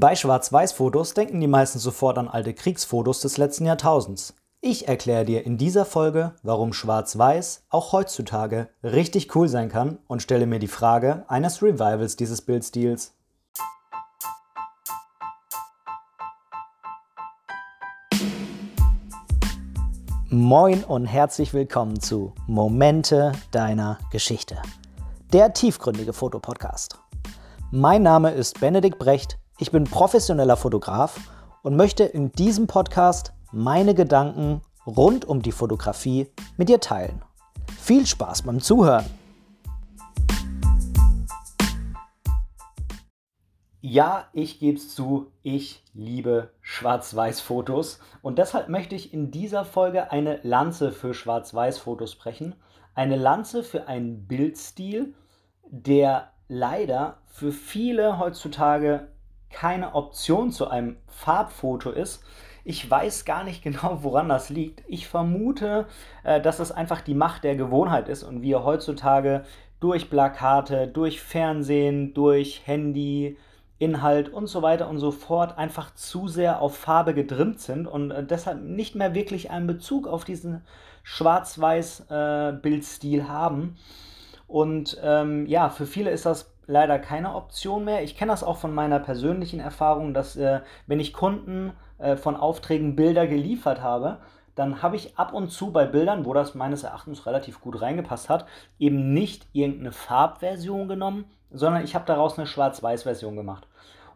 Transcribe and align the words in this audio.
Bei 0.00 0.14
Schwarz-Weiß-Fotos 0.14 1.14
denken 1.14 1.40
die 1.40 1.48
meisten 1.48 1.80
sofort 1.80 2.18
an 2.18 2.28
alte 2.28 2.54
Kriegsfotos 2.54 3.20
des 3.20 3.36
letzten 3.36 3.66
Jahrtausends. 3.66 4.32
Ich 4.60 4.86
erkläre 4.86 5.24
dir 5.24 5.44
in 5.44 5.58
dieser 5.58 5.84
Folge, 5.84 6.36
warum 6.44 6.72
Schwarz-Weiß 6.72 7.64
auch 7.68 7.90
heutzutage 7.90 8.68
richtig 8.84 9.34
cool 9.34 9.48
sein 9.48 9.68
kann 9.68 9.98
und 10.06 10.22
stelle 10.22 10.46
mir 10.46 10.60
die 10.60 10.68
Frage 10.68 11.24
eines 11.26 11.64
Revivals 11.64 12.14
dieses 12.14 12.42
Bildstils. 12.42 13.16
Moin 20.28 20.84
und 20.84 21.06
herzlich 21.06 21.52
willkommen 21.52 21.98
zu 21.98 22.34
Momente 22.46 23.32
deiner 23.50 23.98
Geschichte, 24.12 24.62
der 25.32 25.54
tiefgründige 25.54 26.12
Fotopodcast. 26.12 27.00
Mein 27.72 28.04
Name 28.04 28.30
ist 28.30 28.60
Benedikt 28.60 29.00
Brecht 29.00 29.40
ich 29.60 29.72
bin 29.72 29.84
professioneller 29.84 30.56
Fotograf 30.56 31.18
und 31.62 31.74
möchte 31.74 32.04
in 32.04 32.30
diesem 32.30 32.68
Podcast 32.68 33.32
meine 33.50 33.94
Gedanken 33.94 34.62
rund 34.86 35.24
um 35.24 35.42
die 35.42 35.52
Fotografie 35.52 36.28
mit 36.56 36.68
dir 36.68 36.78
teilen. 36.78 37.22
Viel 37.76 38.06
Spaß 38.06 38.42
beim 38.42 38.60
Zuhören! 38.60 39.04
Ja, 43.80 44.28
ich 44.32 44.60
gebe 44.60 44.76
es 44.76 44.94
zu, 44.94 45.32
ich 45.42 45.82
liebe 45.92 46.50
Schwarz-Weiß-Fotos 46.60 48.00
und 48.22 48.38
deshalb 48.38 48.68
möchte 48.68 48.94
ich 48.94 49.12
in 49.12 49.30
dieser 49.30 49.64
Folge 49.64 50.12
eine 50.12 50.38
Lanze 50.42 50.92
für 50.92 51.14
Schwarz-Weiß-Fotos 51.14 52.16
brechen. 52.16 52.54
Eine 52.94 53.16
Lanze 53.16 53.62
für 53.62 53.88
einen 53.88 54.26
Bildstil, 54.26 55.14
der 55.64 56.32
leider 56.48 57.18
für 57.26 57.52
viele 57.52 58.18
heutzutage 58.18 59.08
keine 59.50 59.94
Option 59.94 60.50
zu 60.50 60.68
einem 60.68 60.96
Farbfoto 61.06 61.90
ist. 61.90 62.22
Ich 62.64 62.90
weiß 62.90 63.24
gar 63.24 63.44
nicht 63.44 63.62
genau, 63.62 64.00
woran 64.02 64.28
das 64.28 64.50
liegt. 64.50 64.82
Ich 64.88 65.08
vermute, 65.08 65.86
äh, 66.24 66.40
dass 66.40 66.58
es 66.58 66.72
einfach 66.72 67.00
die 67.00 67.14
Macht 67.14 67.44
der 67.44 67.56
Gewohnheit 67.56 68.08
ist 68.08 68.22
und 68.22 68.42
wir 68.42 68.64
heutzutage 68.64 69.44
durch 69.80 70.10
Plakate, 70.10 70.88
durch 70.88 71.20
Fernsehen, 71.20 72.12
durch 72.14 72.62
Handy, 72.66 73.36
Inhalt 73.78 74.28
und 74.28 74.48
so 74.48 74.60
weiter 74.60 74.88
und 74.88 74.98
so 74.98 75.12
fort 75.12 75.56
einfach 75.56 75.94
zu 75.94 76.26
sehr 76.26 76.60
auf 76.60 76.76
Farbe 76.76 77.14
getrimmt 77.14 77.60
sind 77.60 77.86
und 77.86 78.10
äh, 78.10 78.24
deshalb 78.24 78.60
nicht 78.62 78.96
mehr 78.96 79.14
wirklich 79.14 79.50
einen 79.50 79.68
Bezug 79.68 80.08
auf 80.08 80.24
diesen 80.24 80.62
Schwarz-Weiß-Bildstil 81.04 83.20
äh, 83.20 83.24
haben. 83.24 83.76
Und 84.48 84.98
ähm, 85.02 85.46
ja, 85.46 85.70
für 85.70 85.86
viele 85.86 86.10
ist 86.10 86.26
das 86.26 86.50
leider 86.68 86.98
keine 86.98 87.34
Option 87.34 87.84
mehr. 87.84 88.04
Ich 88.04 88.16
kenne 88.16 88.30
das 88.30 88.44
auch 88.44 88.58
von 88.58 88.72
meiner 88.72 89.00
persönlichen 89.00 89.58
Erfahrung, 89.58 90.14
dass 90.14 90.36
äh, 90.36 90.60
wenn 90.86 91.00
ich 91.00 91.12
Kunden 91.12 91.72
äh, 91.96 92.16
von 92.16 92.36
Aufträgen 92.36 92.94
Bilder 92.94 93.26
geliefert 93.26 93.82
habe, 93.82 94.18
dann 94.54 94.82
habe 94.82 94.96
ich 94.96 95.18
ab 95.18 95.32
und 95.32 95.50
zu 95.50 95.72
bei 95.72 95.86
Bildern, 95.86 96.24
wo 96.24 96.34
das 96.34 96.54
meines 96.54 96.82
Erachtens 96.82 97.26
relativ 97.26 97.60
gut 97.60 97.80
reingepasst 97.80 98.28
hat, 98.28 98.46
eben 98.78 99.14
nicht 99.14 99.46
irgendeine 99.52 99.92
Farbversion 99.92 100.88
genommen, 100.88 101.24
sondern 101.50 101.84
ich 101.84 101.94
habe 101.94 102.04
daraus 102.04 102.38
eine 102.38 102.46
Schwarz-Weiß-Version 102.46 103.34
gemacht. 103.34 103.66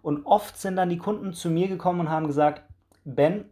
Und 0.02 0.26
oft 0.26 0.58
sind 0.58 0.76
dann 0.76 0.90
die 0.90 0.98
Kunden 0.98 1.32
zu 1.32 1.48
mir 1.48 1.68
gekommen 1.68 2.00
und 2.00 2.10
haben 2.10 2.26
gesagt, 2.26 2.62
Ben, 3.04 3.46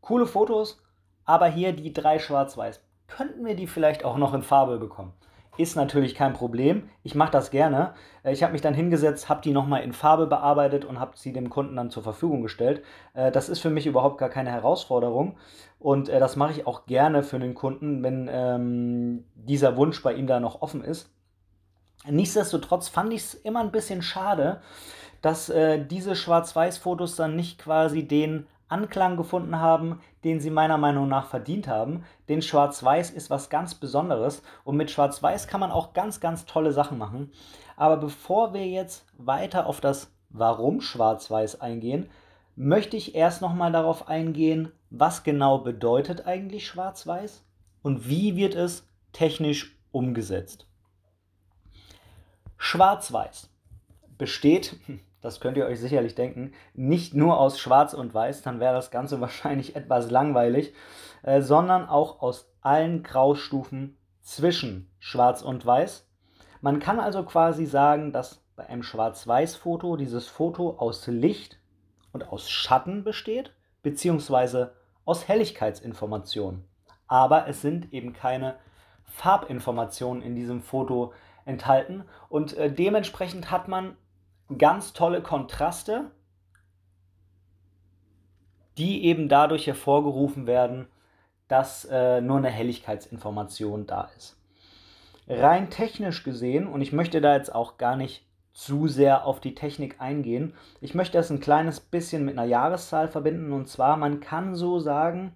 coole 0.00 0.26
Fotos, 0.26 0.80
aber 1.24 1.46
hier 1.46 1.72
die 1.72 1.92
drei 1.92 2.18
Schwarz-Weiß. 2.18 2.82
Könnten 3.08 3.44
wir 3.44 3.56
die 3.56 3.66
vielleicht 3.66 4.04
auch 4.04 4.16
noch 4.16 4.32
in 4.34 4.42
Farbe 4.42 4.78
bekommen? 4.78 5.12
Ist 5.58 5.76
natürlich 5.76 6.14
kein 6.14 6.32
Problem. 6.32 6.88
Ich 7.02 7.14
mache 7.14 7.30
das 7.30 7.50
gerne. 7.50 7.94
Äh, 8.22 8.32
ich 8.32 8.42
habe 8.42 8.52
mich 8.52 8.62
dann 8.62 8.74
hingesetzt, 8.74 9.28
habe 9.28 9.42
die 9.42 9.52
nochmal 9.52 9.82
in 9.82 9.92
Farbe 9.92 10.26
bearbeitet 10.26 10.84
und 10.84 10.98
habe 10.98 11.12
sie 11.14 11.32
dem 11.32 11.50
Kunden 11.50 11.76
dann 11.76 11.90
zur 11.90 12.02
Verfügung 12.02 12.42
gestellt. 12.42 12.82
Äh, 13.12 13.30
das 13.30 13.48
ist 13.48 13.58
für 13.58 13.70
mich 13.70 13.86
überhaupt 13.86 14.18
gar 14.18 14.30
keine 14.30 14.50
Herausforderung. 14.50 15.36
Und 15.78 16.08
äh, 16.08 16.20
das 16.20 16.36
mache 16.36 16.52
ich 16.52 16.66
auch 16.66 16.86
gerne 16.86 17.22
für 17.22 17.38
den 17.38 17.54
Kunden, 17.54 18.02
wenn 18.02 18.30
ähm, 18.32 19.24
dieser 19.34 19.76
Wunsch 19.76 20.02
bei 20.02 20.14
ihm 20.14 20.26
da 20.26 20.40
noch 20.40 20.62
offen 20.62 20.82
ist. 20.82 21.10
Nichtsdestotrotz 22.08 22.88
fand 22.88 23.12
ich 23.12 23.20
es 23.20 23.34
immer 23.34 23.60
ein 23.60 23.72
bisschen 23.72 24.02
schade, 24.02 24.60
dass 25.20 25.50
äh, 25.50 25.84
diese 25.84 26.16
Schwarz-Weiß-Fotos 26.16 27.14
dann 27.16 27.36
nicht 27.36 27.58
quasi 27.58 28.08
den 28.08 28.46
Anklang 28.72 29.16
gefunden 29.16 29.60
haben, 29.60 30.00
den 30.24 30.40
sie 30.40 30.50
meiner 30.50 30.78
Meinung 30.78 31.06
nach 31.06 31.26
verdient 31.26 31.68
haben. 31.68 32.04
Denn 32.28 32.42
Schwarz-Weiß 32.42 33.10
ist 33.10 33.30
was 33.30 33.50
ganz 33.50 33.76
Besonderes 33.76 34.42
und 34.64 34.76
mit 34.76 34.90
Schwarz-Weiß 34.90 35.46
kann 35.46 35.60
man 35.60 35.70
auch 35.70 35.92
ganz, 35.92 36.18
ganz 36.18 36.46
tolle 36.46 36.72
Sachen 36.72 36.98
machen. 36.98 37.30
Aber 37.76 37.98
bevor 37.98 38.54
wir 38.54 38.66
jetzt 38.66 39.06
weiter 39.16 39.66
auf 39.66 39.80
das 39.80 40.12
Warum 40.30 40.80
Schwarz-Weiß 40.80 41.60
eingehen, 41.60 42.08
möchte 42.56 42.96
ich 42.96 43.14
erst 43.14 43.42
nochmal 43.42 43.70
darauf 43.70 44.08
eingehen, 44.08 44.72
was 44.90 45.22
genau 45.22 45.58
bedeutet 45.58 46.26
eigentlich 46.26 46.66
Schwarz-Weiß 46.66 47.44
und 47.82 48.08
wie 48.08 48.36
wird 48.36 48.54
es 48.54 48.88
technisch 49.12 49.78
umgesetzt. 49.90 50.66
Schwarz-Weiß 52.56 53.50
besteht, 54.16 54.76
das 55.22 55.40
könnt 55.40 55.56
ihr 55.56 55.66
euch 55.66 55.80
sicherlich 55.80 56.14
denken, 56.14 56.52
nicht 56.74 57.14
nur 57.14 57.38
aus 57.38 57.58
Schwarz 57.58 57.94
und 57.94 58.12
Weiß, 58.12 58.42
dann 58.42 58.60
wäre 58.60 58.74
das 58.74 58.90
Ganze 58.90 59.20
wahrscheinlich 59.22 59.76
etwas 59.76 60.10
langweilig, 60.10 60.74
äh, 61.22 61.40
sondern 61.40 61.88
auch 61.88 62.20
aus 62.20 62.52
allen 62.60 63.02
Graustufen 63.02 63.96
zwischen 64.20 64.90
Schwarz 64.98 65.42
und 65.42 65.64
Weiß. 65.64 66.08
Man 66.60 66.78
kann 66.78 67.00
also 67.00 67.24
quasi 67.24 67.66
sagen, 67.66 68.12
dass 68.12 68.44
bei 68.54 68.66
einem 68.66 68.82
Schwarz-Weiß-Foto 68.82 69.96
dieses 69.96 70.28
Foto 70.28 70.76
aus 70.78 71.06
Licht 71.06 71.58
und 72.12 72.28
aus 72.28 72.50
Schatten 72.50 73.02
besteht, 73.02 73.52
beziehungsweise 73.82 74.74
aus 75.04 75.26
Helligkeitsinformationen. 75.26 76.64
Aber 77.08 77.48
es 77.48 77.62
sind 77.62 77.92
eben 77.92 78.12
keine 78.12 78.56
Farbinformationen 79.04 80.22
in 80.22 80.34
diesem 80.34 80.62
Foto 80.62 81.12
enthalten 81.44 82.04
und 82.28 82.56
äh, 82.56 82.72
dementsprechend 82.72 83.50
hat 83.50 83.68
man 83.68 83.96
ganz 84.58 84.92
tolle 84.92 85.22
Kontraste, 85.22 86.10
die 88.78 89.04
eben 89.04 89.28
dadurch 89.28 89.66
hervorgerufen 89.66 90.46
werden, 90.46 90.86
dass 91.48 91.84
äh, 91.84 92.20
nur 92.20 92.38
eine 92.38 92.48
Helligkeitsinformation 92.48 93.86
da 93.86 94.10
ist. 94.16 94.38
Rein 95.28 95.70
technisch 95.70 96.24
gesehen, 96.24 96.66
und 96.66 96.80
ich 96.80 96.92
möchte 96.92 97.20
da 97.20 97.36
jetzt 97.36 97.54
auch 97.54 97.76
gar 97.76 97.96
nicht 97.96 98.26
zu 98.52 98.88
sehr 98.88 99.26
auf 99.26 99.40
die 99.40 99.54
Technik 99.54 100.00
eingehen, 100.00 100.54
ich 100.80 100.94
möchte 100.94 101.18
das 101.18 101.30
ein 101.30 101.40
kleines 101.40 101.80
bisschen 101.80 102.24
mit 102.24 102.38
einer 102.38 102.46
Jahreszahl 102.46 103.08
verbinden, 103.08 103.52
und 103.52 103.68
zwar, 103.68 103.96
man 103.96 104.20
kann 104.20 104.54
so 104.54 104.78
sagen, 104.78 105.34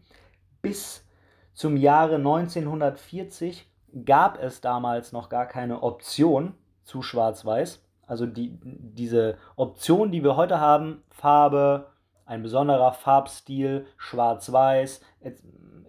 bis 0.62 1.06
zum 1.52 1.76
Jahre 1.76 2.16
1940 2.16 3.70
gab 4.04 4.42
es 4.42 4.60
damals 4.60 5.12
noch 5.12 5.28
gar 5.28 5.46
keine 5.46 5.82
Option 5.82 6.54
zu 6.84 7.02
Schwarz-Weiß. 7.02 7.85
Also 8.06 8.26
die, 8.26 8.58
diese 8.62 9.36
Option, 9.56 10.10
die 10.10 10.22
wir 10.22 10.36
heute 10.36 10.60
haben, 10.60 11.02
Farbe, 11.10 11.86
ein 12.24 12.42
besonderer 12.42 12.92
Farbstil, 12.92 13.86
schwarz-weiß, 13.96 15.00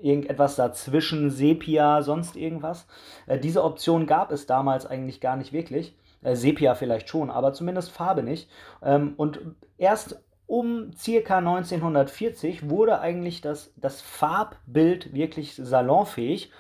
irgendetwas 0.02 0.56
dazwischen, 0.56 1.32
Sepia, 1.32 2.02
sonst 2.02 2.36
irgendwas. 2.36 2.88
Äh, 3.26 3.40
diese 3.40 3.64
Option 3.64 4.06
gab 4.08 4.32
es 4.32 4.46
damals 4.46 4.86
eigentlich 4.86 5.22
gar 5.22 5.36
nicht 5.36 5.54
wirklich. 5.54 5.96
Äh, 6.22 6.36
Sepia 6.36 6.76
vielleicht 6.76 7.10
schon, 7.10 7.30
aber 7.30 7.54
zumindest 7.54 7.92
Farbe 7.92 8.24
nicht. 8.24 8.50
Ähm, 8.84 9.14
und 9.18 9.40
erst 9.78 10.22
um 10.46 10.94
circa 10.94 11.40
1940 11.40 12.70
wurde 12.70 13.00
eigentlich 13.02 13.42
das, 13.42 13.74
das 13.76 14.02
Farbbild 14.02 15.14
wirklich 15.14 15.56
salonfähig. 15.56 16.52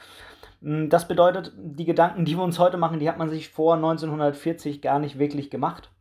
Hm, 0.62 0.90
das 0.90 1.07
bedeutet, 1.07 1.53
die 1.57 1.85
Gedanken, 1.85 2.25
die 2.25 2.38
wir 2.38 2.44
uns 2.44 2.59
heute 2.59 2.78
machen, 2.78 3.00
die 3.00 3.09
hat 3.09 3.18
man 3.18 3.29
sich 3.29 3.50
vor 3.50 3.75
1940 3.75 4.81
gar 4.81 5.00
nicht 5.00 5.19
wirklich 5.19 5.50
gemacht. 5.50 5.91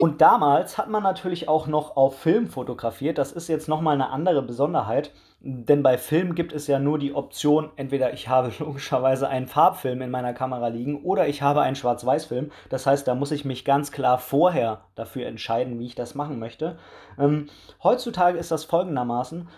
Und 0.00 0.20
damals 0.20 0.78
hat 0.78 0.88
man 0.88 1.02
natürlich 1.02 1.48
auch 1.48 1.66
noch 1.66 1.96
auf 1.96 2.20
Film 2.20 2.46
fotografiert. 2.46 3.18
Das 3.18 3.32
ist 3.32 3.48
jetzt 3.48 3.68
nochmal 3.68 3.94
eine 3.94 4.10
andere 4.10 4.42
Besonderheit, 4.42 5.12
denn 5.40 5.82
bei 5.82 5.98
Film 5.98 6.36
gibt 6.36 6.52
es 6.52 6.68
ja 6.68 6.78
nur 6.78 7.00
die 7.00 7.14
Option, 7.14 7.70
entweder 7.74 8.12
ich 8.12 8.28
habe 8.28 8.52
logischerweise 8.60 9.28
einen 9.28 9.48
Farbfilm 9.48 10.00
in 10.00 10.12
meiner 10.12 10.34
Kamera 10.34 10.68
liegen 10.68 11.02
oder 11.02 11.26
ich 11.26 11.42
habe 11.42 11.62
einen 11.62 11.74
Schwarz-Weiß-Film. 11.74 12.52
Das 12.68 12.86
heißt, 12.86 13.08
da 13.08 13.16
muss 13.16 13.32
ich 13.32 13.44
mich 13.44 13.64
ganz 13.64 13.90
klar 13.90 14.18
vorher 14.18 14.82
dafür 14.94 15.26
entscheiden, 15.26 15.80
wie 15.80 15.86
ich 15.86 15.96
das 15.96 16.14
machen 16.14 16.38
möchte. 16.38 16.78
Ähm, 17.18 17.48
heutzutage 17.82 18.38
ist 18.38 18.52
das 18.52 18.64
folgendermaßen, 18.64 19.48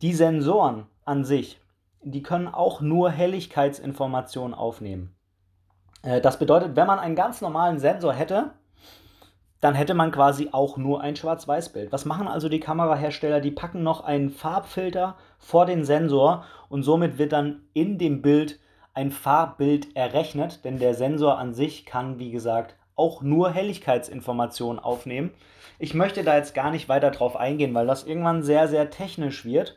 die 0.00 0.14
Sensoren 0.14 0.86
an 1.04 1.24
sich, 1.24 1.60
die 2.02 2.22
können 2.22 2.48
auch 2.48 2.80
nur 2.80 3.10
Helligkeitsinformationen 3.10 4.54
aufnehmen. 4.54 5.14
Äh, 6.02 6.20
das 6.20 6.38
bedeutet, 6.38 6.76
wenn 6.76 6.86
man 6.86 6.98
einen 6.98 7.16
ganz 7.16 7.40
normalen 7.40 7.78
Sensor 7.78 8.12
hätte, 8.12 8.52
dann 9.60 9.74
hätte 9.74 9.94
man 9.94 10.12
quasi 10.12 10.50
auch 10.52 10.76
nur 10.76 11.00
ein 11.00 11.16
Schwarz-Weiß-Bild. 11.16 11.90
Was 11.90 12.04
machen 12.04 12.28
also 12.28 12.48
die 12.48 12.60
Kamerahersteller? 12.60 13.40
Die 13.40 13.50
packen 13.50 13.82
noch 13.82 14.02
einen 14.04 14.30
Farbfilter 14.30 15.16
vor 15.38 15.66
den 15.66 15.84
Sensor 15.84 16.44
und 16.68 16.84
somit 16.84 17.18
wird 17.18 17.32
dann 17.32 17.62
in 17.72 17.98
dem 17.98 18.22
Bild 18.22 18.60
ein 18.94 19.10
Farbbild 19.10 19.96
errechnet, 19.96 20.64
denn 20.64 20.78
der 20.78 20.94
Sensor 20.94 21.38
an 21.38 21.54
sich 21.54 21.86
kann, 21.86 22.18
wie 22.18 22.30
gesagt, 22.30 22.76
auch 22.94 23.22
nur 23.22 23.50
Helligkeitsinformationen 23.50 24.80
aufnehmen. 24.82 25.30
Ich 25.78 25.94
möchte 25.94 26.24
da 26.24 26.36
jetzt 26.36 26.54
gar 26.54 26.70
nicht 26.70 26.88
weiter 26.88 27.10
drauf 27.10 27.36
eingehen, 27.36 27.74
weil 27.74 27.86
das 27.86 28.04
irgendwann 28.04 28.42
sehr, 28.42 28.66
sehr 28.68 28.90
technisch 28.90 29.44
wird. 29.44 29.76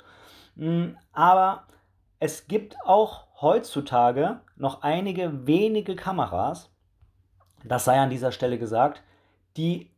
Hm, 0.58 0.98
aber 1.14 1.64
es 2.22 2.48
gibt 2.48 2.78
auch 2.86 3.26
heutzutage 3.42 4.42
noch 4.56 4.84
einige 4.84 5.48
wenige 5.48 5.96
Kameras, 5.96 6.70
das 7.66 7.84
sei 7.84 8.00
an 8.00 8.12
dieser 8.12 8.32
Stelle 8.32 8.60
gesagt, 8.60 9.02
die 9.58 9.90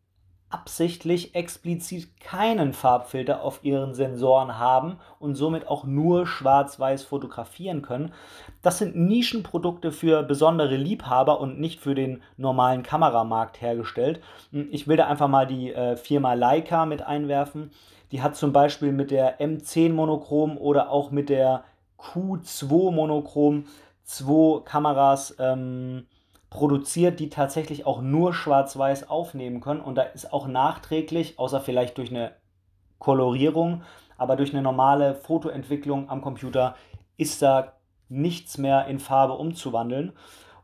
absichtlich 0.49 1.35
explizit 1.35 2.21
keinen 2.21 2.71
Farbfilter 2.71 3.41
auf 3.41 3.65
ihren 3.65 3.93
Sensoren 3.93 4.57
haben 4.57 4.99
und 5.19 5.35
somit 5.35 5.67
auch 5.67 5.83
nur 5.83 6.25
schwarz-weiß 6.25 7.03
fotografieren 7.03 7.81
können. 7.81 8.13
Das 8.61 8.77
sind 8.77 8.95
Nischenprodukte 8.95 9.91
für 9.91 10.23
besondere 10.23 10.77
Liebhaber 10.77 11.41
und 11.41 11.59
nicht 11.59 11.81
für 11.81 11.95
den 11.95 12.21
normalen 12.37 12.83
Kameramarkt 12.83 13.59
hergestellt. 13.59 14.21
Ich 14.71 14.87
will 14.87 14.95
da 14.95 15.07
einfach 15.07 15.27
mal 15.27 15.45
die 15.45 15.73
äh, 15.73 15.97
Firma 15.97 16.35
Leica 16.35 16.85
mit 16.85 17.01
einwerfen. 17.01 17.71
Die 18.13 18.21
hat 18.21 18.37
zum 18.37 18.53
Beispiel 18.53 18.93
mit 18.93 19.11
der 19.11 19.41
M10 19.41 19.91
Monochrom 19.91 20.57
oder 20.57 20.89
auch 20.89 21.11
mit 21.11 21.29
der 21.29 21.65
Q2 22.03 22.91
Monochrom 22.91 23.65
zwei 24.03 24.61
Kameras 24.63 25.35
ähm, 25.39 26.05
produziert, 26.49 27.19
die 27.19 27.29
tatsächlich 27.29 27.85
auch 27.85 28.01
nur 28.01 28.33
schwarz-weiß 28.33 29.09
aufnehmen 29.09 29.61
können. 29.61 29.81
Und 29.81 29.95
da 29.95 30.03
ist 30.03 30.31
auch 30.31 30.47
nachträglich, 30.47 31.39
außer 31.39 31.61
vielleicht 31.61 31.97
durch 31.97 32.11
eine 32.11 32.33
Kolorierung, 32.99 33.81
aber 34.17 34.35
durch 34.35 34.53
eine 34.53 34.61
normale 34.61 35.15
Fotoentwicklung 35.15 36.09
am 36.09 36.21
Computer, 36.21 36.75
ist 37.17 37.41
da 37.41 37.73
nichts 38.09 38.57
mehr 38.57 38.85
in 38.85 38.99
Farbe 38.99 39.33
umzuwandeln. 39.33 40.13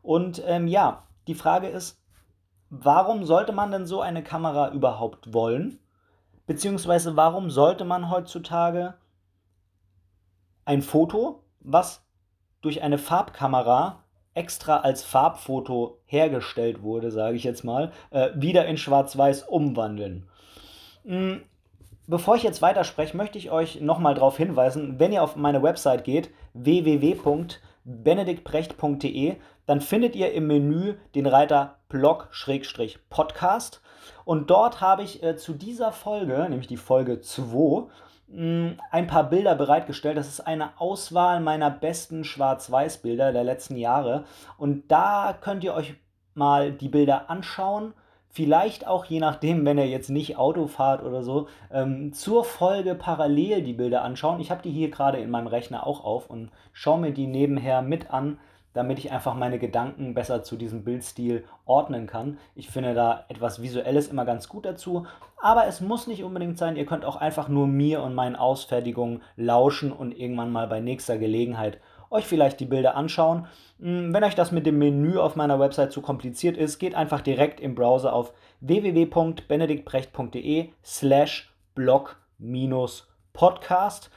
Und 0.02 0.44
ähm, 0.46 0.68
ja, 0.68 1.04
die 1.28 1.36
Frage 1.36 1.68
ist, 1.68 2.02
warum 2.70 3.26
sollte 3.26 3.52
man 3.52 3.72
denn 3.72 3.86
so 3.86 4.02
eine 4.02 4.24
Kamera 4.24 4.72
überhaupt 4.72 5.34
wollen? 5.34 5.80
Beziehungsweise 6.46 7.16
warum 7.16 7.50
sollte 7.50 7.86
man 7.86 8.10
heutzutage 8.10 8.96
ein 10.70 10.82
Foto, 10.84 11.42
was 11.62 12.06
durch 12.62 12.84
eine 12.84 13.00
Farbkamera 13.00 14.04
extra 14.36 14.82
als 14.82 15.04
Farbfoto 15.04 15.98
hergestellt 16.06 16.84
wurde, 16.84 17.10
sage 17.10 17.38
ich 17.38 17.44
jetzt 17.44 17.64
mal, 17.64 17.92
äh, 18.12 18.30
wieder 18.36 18.68
in 18.68 18.78
Schwarz-Weiß 18.78 19.48
umwandeln. 19.48 20.30
Hm, 21.06 21.42
bevor 22.06 22.36
ich 22.36 22.44
jetzt 22.44 22.62
weiterspreche, 22.62 23.18
möchte 23.18 23.40
ich 23.40 23.50
euch 23.50 23.82
nochmal 23.82 24.14
darauf 24.14 24.38
hinweisen, 24.38 25.00
wenn 25.00 25.12
ihr 25.12 25.24
auf 25.24 25.36
meine 25.36 25.64
Website 25.64 26.04
geht, 26.04 26.30
www.benediktbrecht.de, 26.54 29.38
dann 29.66 29.82
findet 29.82 30.16
ihr 30.16 30.34
im 30.34 30.46
Menü 30.46 30.98
den 31.16 31.26
Reiter 31.26 31.80
Blog-Podcast 31.90 33.82
und 34.24 34.52
dort 34.52 34.82
habe 34.82 35.02
ich 35.02 35.24
äh, 35.24 35.36
zu 35.36 35.54
dieser 35.54 35.92
Folge, 35.92 36.46
nämlich 36.48 36.68
die 36.68 36.78
Folge 36.78 37.22
2, 37.22 37.90
ein 38.32 39.08
paar 39.08 39.30
Bilder 39.30 39.56
bereitgestellt. 39.56 40.18
Das 40.18 40.28
ist 40.28 40.42
eine 40.42 40.80
Auswahl 40.80 41.40
meiner 41.40 41.72
besten 41.72 42.24
Schwarz-Weiß-Bilder 42.24 43.32
der 43.32 43.44
letzten 43.44 43.76
Jahre. 43.76 44.26
Und 44.58 44.92
da 44.92 45.36
könnt 45.40 45.64
ihr 45.64 45.74
euch 45.74 45.96
mal 46.36 46.72
die 46.72 46.90
Bilder 46.90 47.30
anschauen. 47.30 47.94
Vielleicht 48.32 48.86
auch 48.86 49.06
je 49.06 49.20
nachdem, 49.20 49.66
wenn 49.66 49.80
ihr 49.80 49.88
jetzt 49.88 50.10
nicht 50.10 50.38
Auto 50.38 50.68
fahrt 50.68 51.04
oder 51.04 51.24
so, 51.24 51.48
ähm, 51.72 52.14
zur 52.14 52.44
Folge 52.44 52.94
parallel 52.94 53.64
die 53.64 53.74
Bilder 53.74 54.04
anschauen. 54.04 54.40
Ich 54.40 54.52
habe 54.52 54.62
die 54.62 54.72
hier 54.72 54.92
gerade 54.92 55.18
in 55.18 55.32
meinem 55.32 55.48
Rechner 55.48 55.88
auch 55.88 56.04
auf 56.04 56.30
und 56.30 56.52
schaue 56.72 57.00
mir 57.00 57.12
die 57.12 57.26
nebenher 57.26 57.82
mit 57.82 58.12
an 58.12 58.38
damit 58.74 59.00
ich 59.00 59.12
einfach 59.12 59.36
meine 59.36 59.60
Gedanken 59.60 60.14
besser 60.14 60.44
zu 60.44 60.56
diesem 60.56 60.84
Bildstil 60.84 61.46
ordnen 61.66 62.08
kann. 62.08 62.38
Ich 62.56 62.70
finde 62.70 62.94
da 62.94 63.26
etwas 63.30 63.62
Visuelles 63.62 64.08
immer 64.08 64.26
ganz 64.26 64.50
gut 64.50 64.66
dazu, 64.66 65.06
aber 65.42 65.68
es 65.68 65.82
muss 65.82 66.08
nicht 66.08 66.24
unbedingt 66.24 66.58
sein. 66.58 66.76
Ihr 66.76 66.86
könnt 66.86 67.06
auch 67.06 67.16
einfach 67.16 67.50
nur 67.50 67.68
mir 67.68 68.04
und 68.04 68.14
meinen 68.14 68.36
Ausfertigungen 68.36 69.22
lauschen 69.36 69.92
und 69.92 70.12
irgendwann 70.12 70.52
mal 70.52 70.68
bei 70.68 70.80
nächster 70.80 71.18
Gelegenheit 71.18 71.80
euch 72.12 72.26
vielleicht 72.26 72.60
die 72.60 72.66
Bilder 72.66 72.96
anschauen. 72.96 73.48
Hm, 73.80 74.14
wenn 74.14 74.24
euch 74.24 74.36
das 74.36 74.52
mit 74.52 74.66
dem 74.66 74.78
Menü 74.78 75.18
auf 75.18 75.36
meiner 75.36 75.60
Website 75.60 75.92
zu 75.92 76.02
kompliziert 76.02 76.58
ist, 76.58 76.80
geht 76.80 76.96
einfach 76.96 77.22
direkt 77.22 77.60
im 77.60 77.76
Browser 77.76 78.14
auf 78.14 78.34
www.benediktbrecht.de 78.62 80.70
slash 80.84 81.54
blog 81.76 82.18
minus 82.38 83.08
Podcast. 83.34 84.06
Hm, 84.06 84.12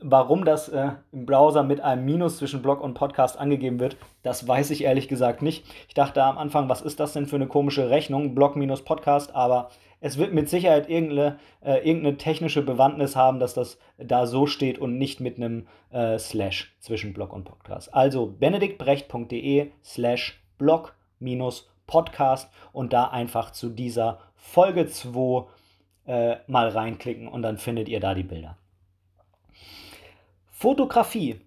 warum 0.00 0.44
das 0.44 0.68
äh, 0.68 0.90
im 1.12 1.24
Browser 1.24 1.62
mit 1.62 1.80
einem 1.80 2.04
Minus 2.04 2.38
zwischen 2.38 2.60
Blog 2.60 2.82
und 2.82 2.94
Podcast 2.94 3.38
angegeben 3.38 3.80
wird, 3.80 3.96
das 4.22 4.46
weiß 4.46 4.70
ich 4.70 4.84
ehrlich 4.84 5.08
gesagt 5.08 5.40
nicht. 5.40 5.64
Ich 5.88 5.94
dachte 5.94 6.22
am 6.22 6.36
Anfang, 6.36 6.68
was 6.68 6.82
ist 6.82 7.00
das 7.00 7.14
denn 7.14 7.26
für 7.26 7.36
eine 7.36 7.46
komische 7.46 7.88
Rechnung, 7.88 8.34
Blog 8.34 8.54
minus 8.54 8.82
Podcast, 8.82 9.34
aber 9.34 9.70
es 10.00 10.18
wird 10.18 10.34
mit 10.34 10.48
Sicherheit 10.48 10.90
irgendeine, 10.90 11.38
äh, 11.64 11.78
irgendeine 11.88 12.18
technische 12.18 12.62
Bewandtnis 12.62 13.16
haben, 13.16 13.38
dass 13.38 13.54
das 13.54 13.78
da 13.98 14.26
so 14.26 14.46
steht 14.46 14.78
und 14.78 14.98
nicht 14.98 15.20
mit 15.20 15.36
einem 15.36 15.68
äh, 15.90 16.18
Slash 16.18 16.74
zwischen 16.80 17.14
Blog 17.14 17.32
und 17.32 17.44
Podcast. 17.44 17.94
Also 17.94 18.26
benediktbrecht.de 18.26 19.70
slash 19.82 20.42
Blog 20.58 20.94
minus 21.18 21.70
Podcast 21.86 22.50
und 22.72 22.92
da 22.92 23.04
einfach 23.06 23.52
zu 23.52 23.70
dieser 23.70 24.18
Folge 24.34 24.86
2 24.86 25.46
äh, 26.06 26.36
mal 26.46 26.68
reinklicken 26.68 27.28
und 27.28 27.42
dann 27.42 27.56
findet 27.56 27.88
ihr 27.88 28.00
da 28.00 28.14
die 28.14 28.22
Bilder. 28.24 28.58
Fotografie 30.62 31.40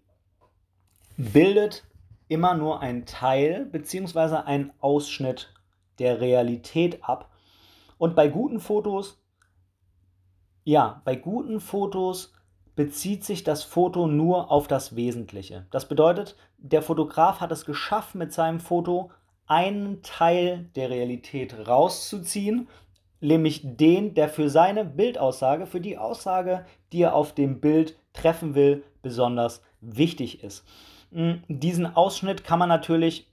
bildet 1.15 1.85
immer 2.27 2.53
nur 2.53 2.81
einen 2.81 3.05
Teil 3.05 3.63
bzw. 3.63 4.43
einen 4.43 4.73
Ausschnitt 4.81 5.53
der 5.99 6.19
Realität 6.19 7.01
ab. 7.01 7.31
Und 7.97 8.13
bei 8.13 8.27
guten 8.27 8.59
Fotos, 8.59 9.23
ja, 10.65 11.01
bei 11.05 11.15
guten 11.15 11.61
Fotos 11.61 12.33
bezieht 12.75 13.23
sich 13.23 13.45
das 13.45 13.63
Foto 13.63 14.05
nur 14.05 14.51
auf 14.51 14.67
das 14.67 14.97
Wesentliche. 14.97 15.65
Das 15.71 15.87
bedeutet, 15.87 16.35
der 16.57 16.81
Fotograf 16.81 17.39
hat 17.39 17.53
es 17.53 17.63
geschafft, 17.63 18.15
mit 18.15 18.33
seinem 18.33 18.59
Foto 18.59 19.11
einen 19.47 20.01
Teil 20.01 20.69
der 20.75 20.89
Realität 20.89 21.69
rauszuziehen, 21.69 22.67
nämlich 23.21 23.61
den, 23.63 24.13
der 24.13 24.29
für 24.29 24.49
seine 24.49 24.85
Bildaussage, 24.85 25.65
für 25.65 25.81
die 25.81 25.97
Aussage, 25.97 26.65
die 26.91 27.01
er 27.01 27.15
auf 27.15 27.33
dem 27.33 27.59
Bild 27.59 27.97
treffen 28.13 28.55
will, 28.55 28.83
besonders 29.01 29.61
wichtig 29.81 30.43
ist. 30.43 30.65
Hm, 31.11 31.43
diesen 31.47 31.95
Ausschnitt 31.95 32.43
kann 32.43 32.59
man 32.59 32.69
natürlich 32.69 33.31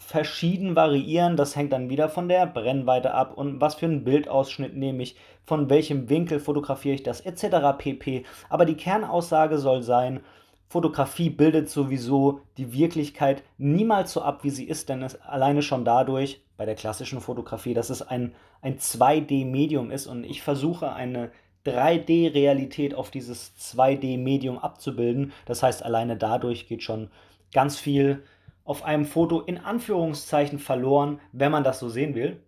verschieden 0.00 0.74
variieren. 0.76 1.36
Das 1.36 1.54
hängt 1.54 1.72
dann 1.72 1.90
wieder 1.90 2.08
von 2.08 2.28
der 2.28 2.46
Brennweite 2.46 3.12
ab 3.12 3.36
und 3.36 3.60
was 3.60 3.74
für 3.74 3.86
einen 3.86 4.04
Bildausschnitt 4.04 4.74
nehme 4.74 5.02
ich, 5.02 5.16
von 5.44 5.68
welchem 5.68 6.08
Winkel 6.08 6.40
fotografiere 6.40 6.94
ich 6.94 7.02
das 7.02 7.20
etc. 7.20 7.76
pp. 7.78 8.24
Aber 8.48 8.64
die 8.64 8.76
Kernaussage 8.76 9.58
soll 9.58 9.82
sein, 9.82 10.20
Fotografie 10.68 11.30
bildet 11.30 11.68
sowieso 11.68 12.42
die 12.56 12.72
Wirklichkeit 12.72 13.42
niemals 13.58 14.12
so 14.12 14.22
ab, 14.22 14.44
wie 14.44 14.50
sie 14.50 14.64
ist, 14.64 14.88
denn 14.88 15.02
es 15.02 15.20
alleine 15.20 15.62
schon 15.62 15.84
dadurch, 15.84 16.44
bei 16.60 16.66
der 16.66 16.74
klassischen 16.74 17.22
Fotografie, 17.22 17.72
dass 17.72 17.88
es 17.88 18.02
ein, 18.02 18.34
ein 18.60 18.76
2D-Medium 18.76 19.90
ist 19.90 20.06
und 20.06 20.24
ich 20.24 20.42
versuche 20.42 20.92
eine 20.92 21.30
3D-Realität 21.64 22.94
auf 22.94 23.10
dieses 23.10 23.54
2D-Medium 23.56 24.58
abzubilden. 24.58 25.32
Das 25.46 25.62
heißt, 25.62 25.82
alleine 25.82 26.18
dadurch 26.18 26.68
geht 26.68 26.82
schon 26.82 27.08
ganz 27.54 27.78
viel 27.78 28.24
auf 28.62 28.84
einem 28.84 29.06
Foto 29.06 29.40
in 29.40 29.56
Anführungszeichen 29.56 30.58
verloren, 30.58 31.18
wenn 31.32 31.50
man 31.50 31.64
das 31.64 31.78
so 31.78 31.88
sehen 31.88 32.14
will. 32.14 32.42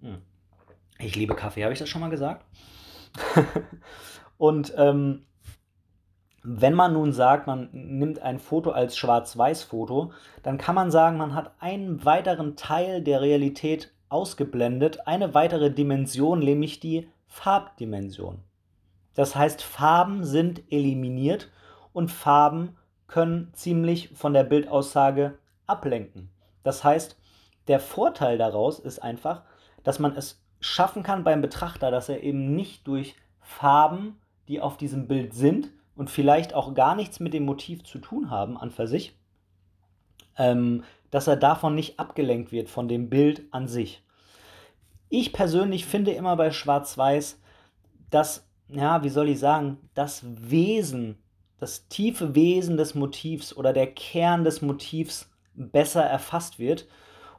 Hm. 0.00 0.22
Ich 1.00 1.16
liebe 1.16 1.34
Kaffee, 1.34 1.64
habe 1.64 1.72
ich 1.72 1.80
das 1.80 1.88
schon 1.88 2.00
mal 2.00 2.10
gesagt? 2.10 2.46
Und 4.38 4.72
ähm, 4.76 5.24
wenn 6.42 6.74
man 6.74 6.92
nun 6.92 7.12
sagt, 7.12 7.46
man 7.46 7.68
nimmt 7.72 8.20
ein 8.20 8.40
Foto 8.40 8.70
als 8.70 8.96
Schwarz-Weiß-Foto, 8.96 10.12
dann 10.42 10.58
kann 10.58 10.74
man 10.74 10.90
sagen, 10.90 11.16
man 11.16 11.34
hat 11.34 11.52
einen 11.60 12.04
weiteren 12.04 12.56
Teil 12.56 13.00
der 13.02 13.20
Realität 13.20 13.92
ausgeblendet, 14.08 15.06
eine 15.06 15.34
weitere 15.34 15.70
Dimension, 15.70 16.40
nämlich 16.40 16.80
die 16.80 17.08
Farbdimension. 17.28 18.40
Das 19.14 19.36
heißt, 19.36 19.62
Farben 19.62 20.24
sind 20.24 20.62
eliminiert 20.70 21.48
und 21.92 22.10
Farben 22.10 22.76
können 23.06 23.52
ziemlich 23.54 24.10
von 24.14 24.32
der 24.32 24.44
Bildaussage 24.44 25.38
ablenken. 25.66 26.30
Das 26.64 26.82
heißt, 26.82 27.16
der 27.68 27.78
Vorteil 27.78 28.36
daraus 28.36 28.80
ist 28.80 29.00
einfach, 29.00 29.42
dass 29.84 29.98
man 29.98 30.16
es 30.16 30.42
schaffen 30.60 31.02
kann 31.02 31.22
beim 31.22 31.40
Betrachter, 31.40 31.90
dass 31.90 32.08
er 32.08 32.22
eben 32.22 32.54
nicht 32.54 32.86
durch 32.86 33.14
Farben, 33.40 34.18
die 34.48 34.60
auf 34.60 34.76
diesem 34.76 35.06
Bild 35.06 35.34
sind 35.34 35.70
und 36.02 36.10
vielleicht 36.10 36.52
auch 36.52 36.74
gar 36.74 36.96
nichts 36.96 37.20
mit 37.20 37.32
dem 37.32 37.44
Motiv 37.44 37.84
zu 37.84 38.00
tun 38.00 38.28
haben 38.28 38.56
an 38.56 38.72
für 38.72 38.88
sich, 38.88 39.16
ähm, 40.36 40.82
dass 41.12 41.28
er 41.28 41.36
davon 41.36 41.76
nicht 41.76 42.00
abgelenkt 42.00 42.50
wird 42.50 42.68
von 42.68 42.88
dem 42.88 43.08
Bild 43.08 43.44
an 43.52 43.68
sich. 43.68 44.02
Ich 45.10 45.32
persönlich 45.32 45.86
finde 45.86 46.10
immer 46.10 46.34
bei 46.34 46.50
Schwarz-Weiß, 46.50 47.40
dass, 48.10 48.48
ja, 48.66 49.04
wie 49.04 49.10
soll 49.10 49.28
ich 49.28 49.38
sagen, 49.38 49.78
das 49.94 50.24
Wesen, 50.24 51.22
das 51.60 51.86
tiefe 51.86 52.34
Wesen 52.34 52.76
des 52.76 52.96
Motivs 52.96 53.56
oder 53.56 53.72
der 53.72 53.86
Kern 53.86 54.42
des 54.42 54.60
Motivs 54.60 55.30
besser 55.54 56.02
erfasst 56.02 56.58
wird. 56.58 56.88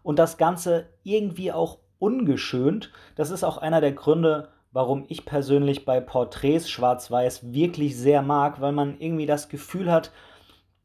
und 0.03 0.19
das 0.19 0.37
Ganze 0.37 0.87
irgendwie 1.03 1.51
auch 1.51 1.79
ungeschönt. 1.99 2.93
Das 3.15 3.29
ist 3.29 3.43
auch 3.43 3.57
einer 3.57 3.81
der 3.81 3.91
Gründe, 3.91 4.52
warum 4.73 5.05
ich 5.07 5.25
persönlich 5.25 5.85
bei 5.85 6.01
Porträts 6.01 6.69
schwarz-weiß 6.69 7.53
wirklich 7.53 7.95
sehr 7.95 8.21
mag, 8.23 8.59
weil 8.59 8.71
man 8.71 8.99
irgendwie 8.99 9.27
das 9.27 9.47
Gefühl 9.47 9.91
hat, 9.91 10.11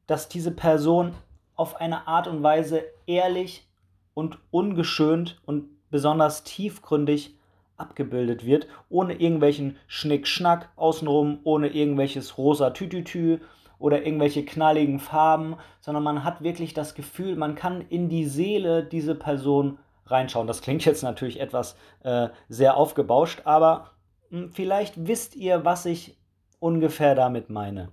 dass 0.06 0.28
diese 0.28 0.50
Person 0.50 1.14
auf 1.56 1.80
eine 1.80 2.06
Art 2.06 2.28
und 2.28 2.42
Weise 2.42 2.84
ehrlich 3.06 3.66
und 4.14 4.38
ungeschönt 4.50 5.40
und 5.46 5.64
besonders 5.90 6.44
tiefgründig 6.44 7.34
abgebildet 7.78 8.44
wird, 8.44 8.66
ohne 8.90 9.14
irgendwelchen 9.14 9.76
Schnickschnack 9.86 10.68
außenrum, 10.76 11.40
ohne 11.44 11.68
irgendwelches 11.68 12.36
rosa 12.36 12.70
Tütütü 12.70 13.38
oder 13.78 14.04
irgendwelche 14.04 14.44
knalligen 14.44 14.98
Farben, 14.98 15.56
sondern 15.80 16.02
man 16.02 16.24
hat 16.24 16.42
wirklich 16.42 16.74
das 16.74 16.94
Gefühl, 16.94 17.36
man 17.36 17.54
kann 17.54 17.84
in 17.88 18.08
die 18.08 18.26
Seele 18.26 18.84
dieser 18.84 19.14
Person 19.14 19.78
reinschauen. 20.10 20.46
Das 20.46 20.62
klingt 20.62 20.84
jetzt 20.84 21.02
natürlich 21.02 21.40
etwas 21.40 21.76
äh, 22.02 22.28
sehr 22.48 22.76
aufgebauscht, 22.76 23.42
aber 23.44 23.90
mh, 24.30 24.40
hm, 24.40 24.52
vielleicht 24.52 25.06
wisst 25.06 25.36
ihr, 25.36 25.64
was 25.64 25.86
ich 25.86 26.18
ungefähr 26.60 27.14
damit 27.14 27.50
meine. 27.50 27.92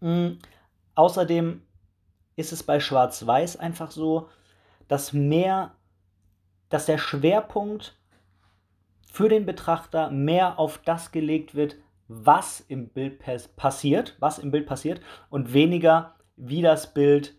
Mh, 0.00 0.36
außerdem 0.94 1.62
ist 2.36 2.52
es 2.52 2.62
bei 2.62 2.80
Schwarz-Weiß 2.80 3.56
einfach 3.58 3.90
so, 3.90 4.28
dass 4.88 5.12
mehr, 5.12 5.74
dass 6.68 6.86
der 6.86 6.98
Schwerpunkt 6.98 7.98
für 9.10 9.28
den 9.28 9.46
Betrachter 9.46 10.10
mehr 10.10 10.58
auf 10.58 10.78
das 10.78 11.10
gelegt 11.10 11.54
wird, 11.54 11.76
was 12.08 12.60
im 12.60 12.88
Bild 12.88 13.18
passiert, 13.56 14.16
was 14.20 14.38
im 14.38 14.50
Bild 14.50 14.66
passiert 14.66 15.00
und 15.30 15.52
weniger, 15.52 16.14
wie 16.36 16.62
das 16.62 16.92
Bild 16.92 17.34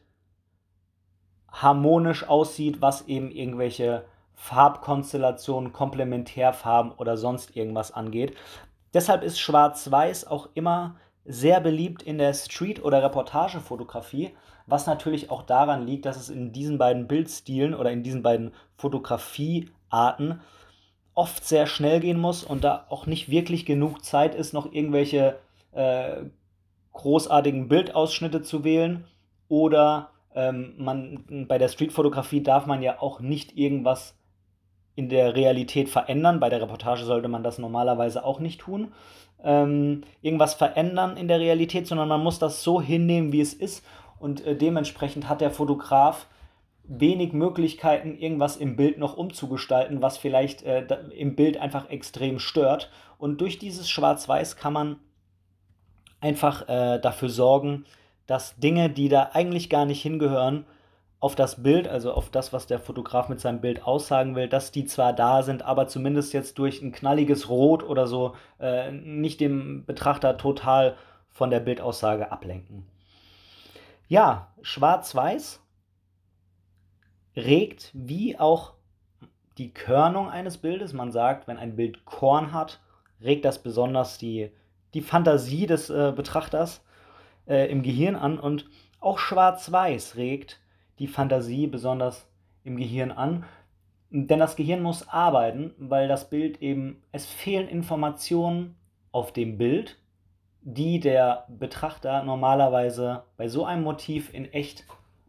harmonisch 1.61 2.27
aussieht, 2.27 2.81
was 2.81 3.07
eben 3.07 3.31
irgendwelche 3.31 4.05
Farbkonstellationen, 4.35 5.73
Komplementärfarben 5.73 6.91
oder 6.91 7.17
sonst 7.17 7.55
irgendwas 7.55 7.91
angeht. 7.91 8.35
Deshalb 8.93 9.23
ist 9.23 9.39
Schwarz-Weiß 9.39 10.27
auch 10.27 10.49
immer 10.53 10.95
sehr 11.25 11.59
beliebt 11.59 12.03
in 12.03 12.19
der 12.19 12.33
Street- 12.33 12.83
oder 12.83 13.03
Reportagefotografie, 13.03 14.31
was 14.65 14.85
natürlich 14.85 15.29
auch 15.29 15.41
daran 15.41 15.85
liegt, 15.85 16.05
dass 16.05 16.17
es 16.17 16.29
in 16.29 16.53
diesen 16.53 16.77
beiden 16.77 17.07
Bildstilen 17.07 17.73
oder 17.73 17.91
in 17.91 18.03
diesen 18.03 18.21
beiden 18.21 18.53
Fotografiearten 18.75 20.41
oft 21.15 21.45
sehr 21.45 21.65
schnell 21.65 21.99
gehen 21.99 22.19
muss 22.19 22.43
und 22.43 22.63
da 22.63 22.85
auch 22.89 23.07
nicht 23.07 23.29
wirklich 23.29 23.65
genug 23.65 24.05
Zeit 24.05 24.35
ist, 24.35 24.53
noch 24.53 24.71
irgendwelche 24.71 25.39
äh, 25.71 26.17
großartigen 26.93 27.67
Bildausschnitte 27.67 28.43
zu 28.43 28.63
wählen 28.63 29.05
oder 29.49 30.11
ähm, 30.37 30.75
man, 30.77 31.45
bei 31.47 31.57
der 31.57 31.67
Streetfotografie 31.67 32.43
darf 32.43 32.67
man 32.67 32.83
ja 32.83 33.01
auch 33.01 33.19
nicht 33.19 33.57
irgendwas 33.57 34.15
in 34.95 35.09
der 35.09 35.35
Realität 35.35 35.89
verändern. 35.89 36.39
Bei 36.39 36.49
der 36.49 36.61
Reportage 36.61 37.05
sollte 37.05 37.27
man 37.27 37.43
das 37.43 37.57
normalerweise 37.57 38.23
auch 38.23 38.39
nicht 38.39 38.61
tun. 38.61 38.93
Ähm, 39.43 40.03
irgendwas 40.21 40.53
verändern 40.53 41.17
in 41.17 41.27
der 41.27 41.39
Realität, 41.39 41.87
sondern 41.87 42.07
man 42.07 42.21
muss 42.21 42.39
das 42.39 42.63
so 42.63 42.79
hinnehmen, 42.79 43.31
wie 43.31 43.41
es 43.41 43.53
ist. 43.53 43.83
Und 44.19 44.45
äh, 44.45 44.55
dementsprechend 44.55 45.27
hat 45.27 45.41
der 45.41 45.51
Fotograf 45.51 46.27
wenig 46.83 47.33
Möglichkeiten, 47.33 48.17
irgendwas 48.17 48.57
im 48.57 48.75
Bild 48.75 48.97
noch 48.97 49.17
umzugestalten, 49.17 50.01
was 50.01 50.17
vielleicht 50.17 50.63
äh, 50.63 50.85
im 51.15 51.35
Bild 51.35 51.57
einfach 51.57 51.89
extrem 51.89 52.39
stört. 52.39 52.91
Und 53.17 53.41
durch 53.41 53.57
dieses 53.57 53.89
Schwarz-Weiß 53.89 54.55
kann 54.55 54.73
man 54.73 54.99
einfach 56.21 56.67
äh, 56.69 56.99
dafür 56.99 57.29
sorgen, 57.29 57.85
dass 58.27 58.55
Dinge, 58.57 58.89
die 58.89 59.09
da 59.09 59.31
eigentlich 59.33 59.69
gar 59.69 59.85
nicht 59.85 60.01
hingehören, 60.01 60.65
auf 61.19 61.33
das 61.33 61.63
Bild, 61.63 61.87
also 61.87 62.13
auf 62.13 62.29
das, 62.29 62.53
was 62.53 62.67
der 62.67 62.79
Fotograf 62.79 63.27
mit 63.27 63.39
seinem 63.39 63.59
Bild 63.59 63.83
aussagen 63.83 64.35
will, 64.35 64.47
dass 64.47 64.71
die 64.71 64.85
zwar 64.85 65.13
da 65.13 65.41
sind, 65.41 65.63
aber 65.63 65.87
zumindest 65.87 66.31
jetzt 66.33 66.59
durch 66.59 66.81
ein 66.81 66.91
knalliges 66.91 67.49
Rot 67.49 67.81
oder 67.83 68.05
so 68.05 68.35
äh, 68.59 68.91
nicht 68.91 69.39
dem 69.39 69.85
Betrachter 69.85 70.37
total 70.37 70.95
von 71.31 71.49
der 71.49 71.59
Bildaussage 71.59 72.31
ablenken. 72.31 72.85
Ja, 74.07 74.53
schwarz-weiß 74.61 75.59
regt 77.35 77.91
wie 77.93 78.37
auch 78.37 78.73
die 79.57 79.73
Körnung 79.73 80.29
eines 80.29 80.59
Bildes. 80.59 80.93
Man 80.93 81.11
sagt, 81.11 81.47
wenn 81.47 81.57
ein 81.57 81.75
Bild 81.75 82.05
Korn 82.05 82.53
hat, 82.53 82.79
regt 83.21 83.43
das 83.43 83.61
besonders 83.61 84.19
die, 84.19 84.51
die 84.93 85.01
Fantasie 85.01 85.65
des 85.65 85.89
äh, 85.89 86.13
Betrachters 86.15 86.81
äh, 87.47 87.69
im 87.71 87.83
Gehirn 87.83 88.15
an 88.15 88.39
und 88.39 88.65
auch 88.99 89.19
Schwarz-Weiß 89.19 90.15
regt 90.17 90.59
die 90.99 91.07
Fantasie 91.07 91.67
besonders 91.67 92.27
im 92.63 92.77
Gehirn 92.77 93.11
an. 93.11 93.45
Denn 94.09 94.39
das 94.39 94.55
Gehirn 94.55 94.81
muss 94.81 95.07
arbeiten, 95.09 95.73
weil 95.77 96.07
das 96.07 96.29
Bild 96.29 96.61
eben, 96.61 97.03
es 97.11 97.25
fehlen 97.25 97.67
Informationen 97.67 98.75
auf 99.11 99.33
dem 99.33 99.57
Bild, 99.57 99.97
die 100.61 100.99
der 100.99 101.45
Betrachter 101.49 102.23
normalerweise 102.23 103.23
bei 103.37 103.47
so 103.47 103.65
einem 103.65 103.83
Motiv 103.83 104.33
in 104.33 104.51
echt 104.53 104.85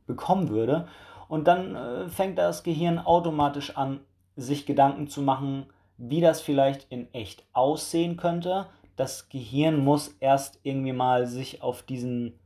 bekommen 0.07 0.49
würde. 0.49 0.89
Und 1.29 1.47
dann 1.47 1.77
äh, 1.77 2.09
fängt 2.09 2.39
das 2.39 2.63
Gehirn 2.63 2.99
automatisch 2.99 3.77
an, 3.77 4.01
sich 4.37 4.67
Gedanken 4.67 5.09
zu 5.09 5.21
machen, 5.21 5.67
wie 5.97 6.21
das 6.21 6.41
vielleicht 6.41 6.91
in 6.91 7.13
echt 7.13 7.45
aussehen 7.53 8.17
könnte 8.17 8.67
das 8.99 9.29
Gehirn 9.29 9.79
muss 9.79 10.09
erst 10.19 10.59
irgendwie 10.65 10.93
mal 10.93 11.29
sich 11.29 11.63
auf 11.63 11.83
diesen, 11.83 12.39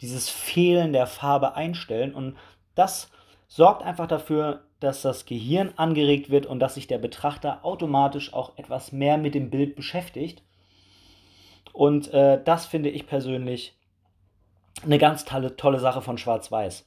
dieses 0.00 0.30
Fehlen 0.30 0.92
der 0.92 1.06
Farbe 1.06 1.54
einstellen 1.54 2.14
und 2.14 2.36
das 2.74 3.10
sorgt 3.46 3.82
einfach 3.82 4.06
dafür, 4.06 4.64
dass 4.80 5.02
das 5.02 5.26
Gehirn 5.26 5.74
angeregt 5.76 6.30
wird 6.30 6.46
und 6.46 6.60
dass 6.60 6.74
sich 6.74 6.86
der 6.86 6.96
Betrachter 6.96 7.64
automatisch 7.64 8.32
auch 8.32 8.56
etwas 8.56 8.90
mehr 8.90 9.18
mit 9.18 9.34
dem 9.34 9.50
Bild 9.50 9.76
beschäftigt. 9.76 10.42
Und 11.74 12.12
äh, 12.14 12.42
das 12.42 12.64
finde 12.64 12.88
ich 12.88 13.06
persönlich 13.06 13.76
eine 14.82 14.98
ganz 14.98 15.26
tolle, 15.26 15.56
tolle 15.56 15.78
Sache 15.78 16.00
von 16.00 16.16
Schwarz-Weiß. 16.16 16.86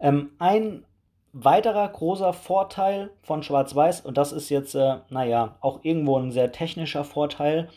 Ähm, 0.00 0.30
ein 0.38 0.84
weiterer 1.32 1.88
großer 1.88 2.32
Vorteil 2.32 3.10
von 3.22 3.42
Schwarz-Weiß, 3.42 4.02
und 4.02 4.16
das 4.16 4.32
ist 4.32 4.48
jetzt, 4.48 4.74
äh, 4.74 4.98
naja, 5.10 5.56
auch 5.60 5.80
irgendwo 5.82 6.18
ein 6.18 6.30
sehr 6.30 6.52
technischer 6.52 7.04
Vorteil, 7.04 7.68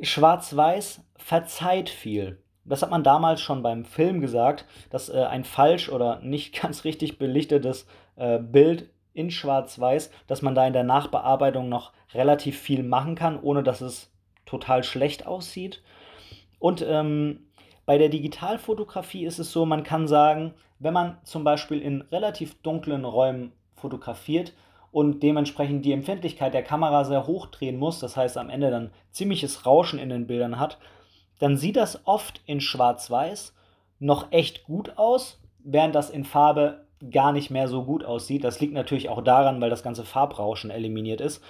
Schwarz-Weiß 0.00 1.00
verzeiht 1.16 1.88
viel. 1.88 2.42
Das 2.64 2.82
hat 2.82 2.90
man 2.90 3.04
damals 3.04 3.40
schon 3.40 3.62
beim 3.62 3.84
Film 3.84 4.20
gesagt, 4.20 4.66
dass 4.90 5.08
äh, 5.08 5.22
ein 5.22 5.44
falsch 5.44 5.88
oder 5.88 6.20
nicht 6.20 6.60
ganz 6.62 6.84
richtig 6.84 7.18
belichtetes 7.18 7.86
äh, 8.16 8.38
Bild 8.38 8.90
in 9.14 9.30
Schwarz-Weiß, 9.30 10.10
dass 10.26 10.42
man 10.42 10.54
da 10.54 10.66
in 10.66 10.74
der 10.74 10.84
Nachbearbeitung 10.84 11.68
noch 11.68 11.92
relativ 12.12 12.58
viel 12.58 12.82
machen 12.82 13.14
kann, 13.14 13.40
ohne 13.40 13.62
dass 13.62 13.80
es 13.80 14.12
total 14.44 14.84
schlecht 14.84 15.26
aussieht. 15.26 15.82
Und 16.58 16.84
ähm, 16.86 17.45
bei 17.86 17.98
der 17.98 18.08
Digitalfotografie 18.08 19.24
ist 19.24 19.38
es 19.38 19.52
so, 19.52 19.64
man 19.64 19.84
kann 19.84 20.08
sagen, 20.08 20.54
wenn 20.80 20.92
man 20.92 21.18
zum 21.22 21.44
Beispiel 21.44 21.80
in 21.80 22.02
relativ 22.02 22.60
dunklen 22.62 23.04
Räumen 23.04 23.52
fotografiert 23.76 24.52
und 24.90 25.22
dementsprechend 25.22 25.84
die 25.84 25.92
Empfindlichkeit 25.92 26.52
der 26.52 26.64
Kamera 26.64 27.04
sehr 27.04 27.26
hoch 27.26 27.46
drehen 27.46 27.78
muss, 27.78 28.00
das 28.00 28.16
heißt 28.16 28.36
am 28.38 28.50
Ende 28.50 28.70
dann 28.70 28.90
ziemliches 29.12 29.64
Rauschen 29.64 30.00
in 30.00 30.08
den 30.08 30.26
Bildern 30.26 30.58
hat, 30.58 30.78
dann 31.38 31.56
sieht 31.56 31.76
das 31.76 32.06
oft 32.06 32.40
in 32.46 32.60
Schwarz-Weiß 32.60 33.54
noch 34.00 34.32
echt 34.32 34.64
gut 34.64 34.98
aus, 34.98 35.40
während 35.60 35.94
das 35.94 36.10
in 36.10 36.24
Farbe 36.24 36.86
gar 37.10 37.32
nicht 37.32 37.50
mehr 37.50 37.68
so 37.68 37.84
gut 37.84 38.04
aussieht. 38.04 38.42
Das 38.42 38.60
liegt 38.60 38.72
natürlich 38.72 39.08
auch 39.08 39.22
daran, 39.22 39.60
weil 39.60 39.70
das 39.70 39.82
ganze 39.82 40.04
Farbrauschen 40.04 40.70
eliminiert 40.70 41.20
ist. 41.20 41.42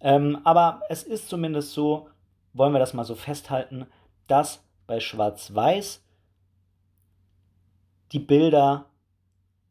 Ähm, 0.00 0.38
aber 0.44 0.80
es 0.88 1.02
ist 1.02 1.28
zumindest 1.28 1.72
so, 1.72 2.08
wollen 2.54 2.72
wir 2.72 2.78
das 2.78 2.94
mal 2.94 3.04
so 3.04 3.14
festhalten, 3.14 3.86
dass 4.26 4.65
bei 4.86 5.00
Schwarz-Weiß 5.00 6.02
die 8.12 8.18
Bilder 8.18 8.86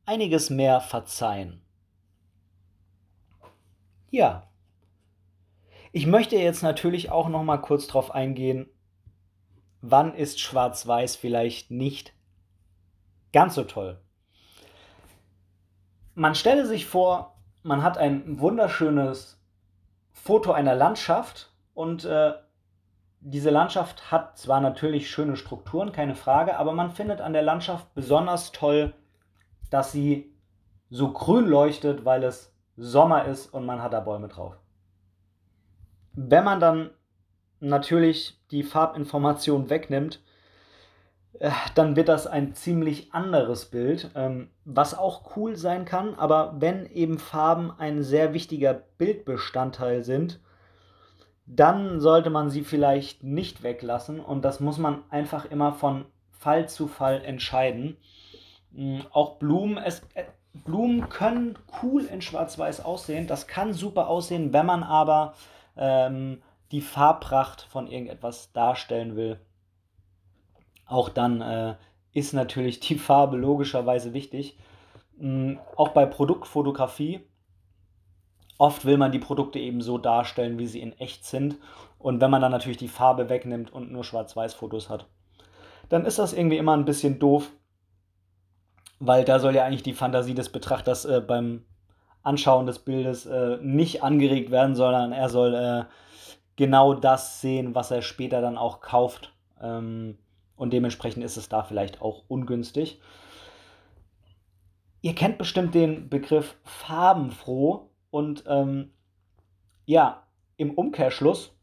einiges 0.06 0.50
mehr 0.50 0.82
verzeihen. 0.82 1.62
Ja. 4.12 4.48
Ich 5.92 6.06
möchte 6.06 6.36
jetzt 6.36 6.62
natürlich 6.62 7.10
auch 7.10 7.30
noch 7.30 7.44
mal 7.44 7.58
kurz 7.58 7.88
darauf 7.88 8.12
eingehen, 8.12 8.68
wann 9.82 10.14
ist 10.14 10.40
Schwarz-Weiß 10.40 11.16
vielleicht 11.16 11.72
nicht 11.72 12.14
ganz 13.32 13.56
so 13.56 13.64
toll. 13.64 14.02
Man 16.14 16.36
stelle 16.36 16.66
sich 16.66 16.86
vor, 16.86 17.36
man 17.64 17.84
hat 17.84 17.98
ein 17.98 18.40
wunderschönes 18.40 19.42
Foto 20.12 20.52
einer 20.52 20.76
Landschaft 20.76 21.54
und 21.74 22.06
äh, 22.06 22.34
diese 23.28 23.50
Landschaft 23.50 24.12
hat 24.12 24.38
zwar 24.38 24.62
natürlich 24.62 25.10
schöne 25.10 25.36
Strukturen, 25.36 25.92
keine 25.92 26.14
Frage, 26.14 26.60
aber 26.60 26.74
man 26.74 26.92
findet 26.92 27.22
an 27.22 27.34
der 27.34 27.42
Landschaft 27.42 27.92
besonders 27.96 28.52
toll, 28.52 28.94
dass 29.72 29.92
sie 29.92 30.32
so 30.92 31.12
grün 31.12 31.48
leuchtet, 31.48 32.06
weil 32.06 32.24
es 32.24 32.54
Sommer 32.78 33.26
ist 33.26 33.52
und 33.52 33.66
man 33.66 33.82
hat 33.82 33.94
da 33.94 34.00
Bäume 34.00 34.28
drauf. 34.28 34.60
Wenn 36.14 36.44
man 36.44 36.60
dann 36.60 36.92
natürlich 37.60 38.40
die 38.52 38.62
Farbinformation 38.62 39.72
wegnimmt, 39.72 40.22
äh, 41.40 41.50
dann 41.74 41.96
wird 41.96 42.10
das 42.10 42.28
ein 42.28 42.54
ziemlich 42.54 43.12
anderes 43.12 43.66
Bild, 43.66 44.12
ähm, 44.14 44.52
was 44.66 44.96
auch 44.96 45.36
cool 45.36 45.56
sein 45.56 45.86
kann, 45.86 46.14
aber 46.14 46.58
wenn 46.60 46.86
eben 46.86 47.18
Farben 47.18 47.72
ein 47.72 48.04
sehr 48.04 48.34
wichtiger 48.34 48.76
Bildbestandteil 49.00 50.04
sind, 50.04 50.40
dann 51.46 52.00
sollte 52.00 52.30
man 52.30 52.50
sie 52.50 52.64
vielleicht 52.64 53.24
nicht 53.24 53.64
weglassen 53.64 54.20
und 54.20 54.44
das 54.44 54.60
muss 54.60 54.78
man 54.78 55.04
einfach 55.10 55.46
immer 55.46 55.74
von 55.74 56.06
Fall 56.32 56.68
zu 56.68 56.88
Fall 56.88 57.24
entscheiden. 57.24 57.98
Mm, 58.72 59.02
auch 59.12 59.38
Blumen, 59.38 59.78
es, 59.78 60.02
äh, 60.16 60.26
Blumen 60.54 61.10
können 61.10 61.58
cool 61.82 62.06
in 62.06 62.22
Schwarz-Weiß 62.22 62.84
aussehen. 62.84 63.28
Das 63.28 63.48
kann 63.48 63.74
super 63.74 64.08
aussehen, 64.08 64.54
wenn 64.54 64.66
man 64.66 64.84
aber 64.84 65.34
ähm, 65.78 66.42
die 66.72 66.82
Farbpracht 66.82 67.62
von 67.62 67.88
irgendetwas 67.88 68.52
darstellen 68.54 69.16
will. 69.16 69.40
Auch 70.86 71.10
dann 71.10 71.42
äh, 71.42 71.76
ist 72.14 72.34
natürlich 72.34 72.80
die 72.80 72.98
Farbe 72.98 73.38
logischerweise 73.38 74.14
wichtig. 74.14 74.58
Mhm, 75.18 75.60
auch 75.76 75.90
bei 75.90 76.06
Produktfotografie. 76.06 77.22
Oft 78.58 78.86
will 78.86 78.98
man 78.98 79.12
die 79.12 79.20
Produkte 79.20 79.60
eben 79.60 79.82
so 79.82 79.98
darstellen, 79.98 80.58
wie 80.58 80.68
sie 80.68 80.82
in 80.82 80.94
echt 80.94 81.26
sind. 81.26 81.58
Und 82.00 82.22
wenn 82.22 82.32
man 82.32 82.42
dann 82.42 82.52
natürlich 82.52 82.78
die 82.78 82.88
Farbe 82.88 83.30
wegnimmt 83.30 83.74
und 83.74 83.92
nur 83.92 84.04
Schwarz-Weiß-Fotos 84.04 84.90
hat, 84.90 85.08
dann 85.90 86.06
ist 86.06 86.20
das 86.20 86.34
irgendwie 86.34 86.58
immer 86.58 86.76
ein 86.76 86.86
bisschen 86.86 87.20
doof, 87.20 87.52
weil 89.00 89.26
da 89.26 89.40
soll 89.40 89.56
ja 89.56 89.66
eigentlich 89.66 89.84
die 89.84 89.94
Fantasie 89.94 90.34
des 90.34 90.50
Betrachters 90.50 91.06
äh, 91.06 91.22
beim 91.22 91.66
Anschauen 92.24 92.66
des 92.66 92.80
Bildes 92.80 93.26
äh, 93.26 93.58
nicht 93.62 94.04
angeregt 94.04 94.52
werden, 94.52 94.76
sondern 94.76 95.12
er 95.12 95.30
soll 95.30 95.54
äh, 95.54 95.84
genau 96.56 96.94
das 96.94 97.42
sehen, 97.42 97.76
was 97.76 97.92
er 97.92 98.02
später 98.02 98.42
dann 98.42 98.58
auch 98.58 98.80
kauft. 98.80 99.34
Ähm, 99.62 100.18
und 100.56 100.72
dementsprechend 100.72 101.24
ist 101.24 101.38
es 101.38 101.50
da 101.50 101.64
vielleicht 101.64 102.02
auch 102.02 102.24
ungünstig. 102.30 103.02
Ihr 105.02 105.14
kennt 105.14 105.38
bestimmt 105.38 105.76
den 105.76 106.10
Begriff 106.10 106.56
farbenfroh 106.64 107.90
und 108.16 108.46
ähm, 108.48 108.94
ja, 109.86 110.24
im 110.56 110.72
Umkehrschluss, 110.72 111.54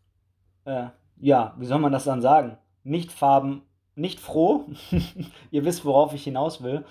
äh, 0.66 0.88
ja, 1.16 1.54
wie 1.56 1.64
soll 1.64 1.78
man 1.78 1.92
das 1.92 2.04
dann 2.04 2.21
sagen? 2.21 2.59
Nicht 2.85 3.11
farben, 3.11 3.62
nicht 3.94 4.21
froh. 4.21 4.66
Ihr 5.50 5.64
wisst, 5.64 5.87
worauf 5.87 6.12
ich 6.12 6.25
hinaus 6.25 6.62
will. 6.62 6.85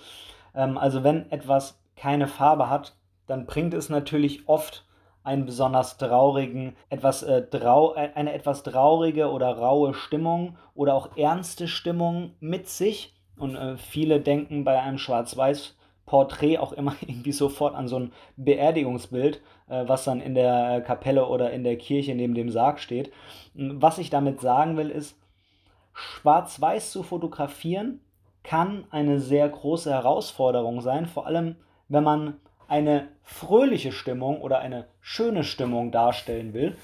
Ähm, 0.56 0.80
also 0.80 1.04
wenn 1.04 1.30
etwas 1.30 1.80
keine 1.96 2.28
Farbe 2.28 2.72
hat, 2.72 2.98
dann 3.28 3.46
bringt 3.46 3.76
es 3.76 3.90
natürlich 3.90 4.50
oft 4.50 4.84
einen 5.22 5.46
besonders 5.46 6.00
traurigen, 6.00 6.76
etwas, 6.90 7.22
äh, 7.22 7.48
trau 7.48 7.94
äh, 7.94 8.10
eine 8.16 8.34
etwas 8.34 8.64
traurige 8.64 9.30
oder 9.30 9.56
raue 9.56 9.94
Stimmung 9.94 10.58
oder 10.74 10.96
auch 10.96 11.16
ernste 11.18 11.68
Stimmung 11.68 12.34
mit 12.40 12.68
sich. 12.68 13.14
Und 13.38 13.56
äh, 13.56 13.78
viele 13.78 14.22
denken 14.22 14.64
bei 14.64 14.82
einem 14.82 14.98
Schwarz-Weiß-Porträt 16.12 16.58
auch 16.58 16.74
immer 16.74 16.96
irgendwie 17.02 17.32
sofort 17.32 17.76
an 17.76 17.88
so 17.88 17.98
ein 17.98 18.12
Beerdigungsbild, 18.38 19.42
äh, 19.70 19.84
was 19.88 20.04
dann 20.04 20.22
in 20.22 20.36
der 20.36 20.78
äh, 20.78 20.82
Kapelle 20.82 21.28
oder 21.28 21.52
in 21.52 21.64
der 21.64 21.78
Kirche 21.78 22.16
neben 22.16 22.36
dem 22.36 22.50
Sarg 22.50 22.80
steht. 22.80 23.12
Was 23.54 23.98
ich 23.98 24.10
damit 24.10 24.42
sagen 24.42 24.78
will, 24.78 24.90
ist, 24.90 25.18
Schwarz-Weiß 25.94 26.92
zu 26.92 27.04
fotografieren 27.04 28.02
kann 28.44 28.86
eine 28.90 29.20
sehr 29.20 29.48
große 29.48 29.92
Herausforderung 29.92 30.82
sein, 30.82 31.06
vor 31.06 31.28
allem 31.28 31.58
wenn 31.90 32.04
man 32.04 32.38
eine 32.68 33.10
fröhliche 33.22 33.92
Stimmung 33.92 34.42
oder 34.42 34.60
eine 34.60 34.88
schöne 35.02 35.44
Stimmung 35.44 35.92
darstellen 35.92 36.54
will. 36.54 36.76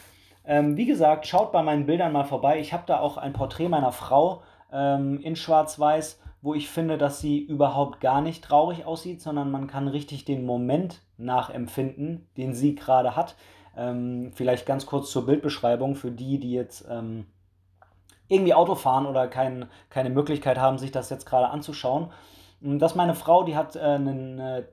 Ähm, 0.45 0.77
wie 0.77 0.85
gesagt, 0.85 1.25
schaut 1.25 1.51
bei 1.51 1.63
meinen 1.63 1.85
Bildern 1.85 2.11
mal 2.11 2.25
vorbei. 2.25 2.59
Ich 2.59 2.73
habe 2.73 2.83
da 2.85 2.99
auch 2.99 3.17
ein 3.17 3.33
Porträt 3.33 3.69
meiner 3.69 3.91
Frau 3.91 4.43
ähm, 4.71 5.19
in 5.21 5.35
Schwarz-Weiß, 5.35 6.19
wo 6.47 6.53
ich 6.53 6.69
finde, 6.69 6.97
dass 6.97 7.19
sie 7.19 7.39
überhaupt 7.39 7.99
gar 7.99 8.21
nicht 8.21 8.41
traurig 8.41 8.85
aussieht, 8.85 9.21
sondern 9.21 9.51
man 9.51 9.67
kann 9.67 9.89
richtig 9.89 10.23
den 10.23 10.45
Moment 10.45 11.01
nachempfinden, 11.17 12.25
den 12.37 12.55
sie 12.55 12.73
gerade 12.73 13.17
hat. 13.17 13.35
Ähm, 13.75 14.31
vielleicht 14.33 14.65
ganz 14.65 14.85
kurz 14.85 15.11
zur 15.11 15.25
Bildbeschreibung 15.25 15.95
für 15.95 16.09
die, 16.09 16.39
die 16.39 16.53
jetzt 16.53 16.87
ähm, 16.89 17.25
irgendwie 18.29 18.53
Auto 18.53 18.75
fahren 18.75 19.07
oder 19.07 19.27
kein, 19.27 19.67
keine 19.89 20.09
Möglichkeit 20.09 20.57
haben, 20.57 20.77
sich 20.77 20.93
das 20.93 21.09
jetzt 21.09 21.25
gerade 21.25 21.49
anzuschauen. 21.49 22.11
Das 22.61 22.93
ist 22.93 22.95
meine 22.95 23.13
Frau, 23.13 23.43
die 23.43 23.57
hat 23.57 23.75
äh, 23.75 23.79
einen 23.81 24.39
äh, 24.39 24.63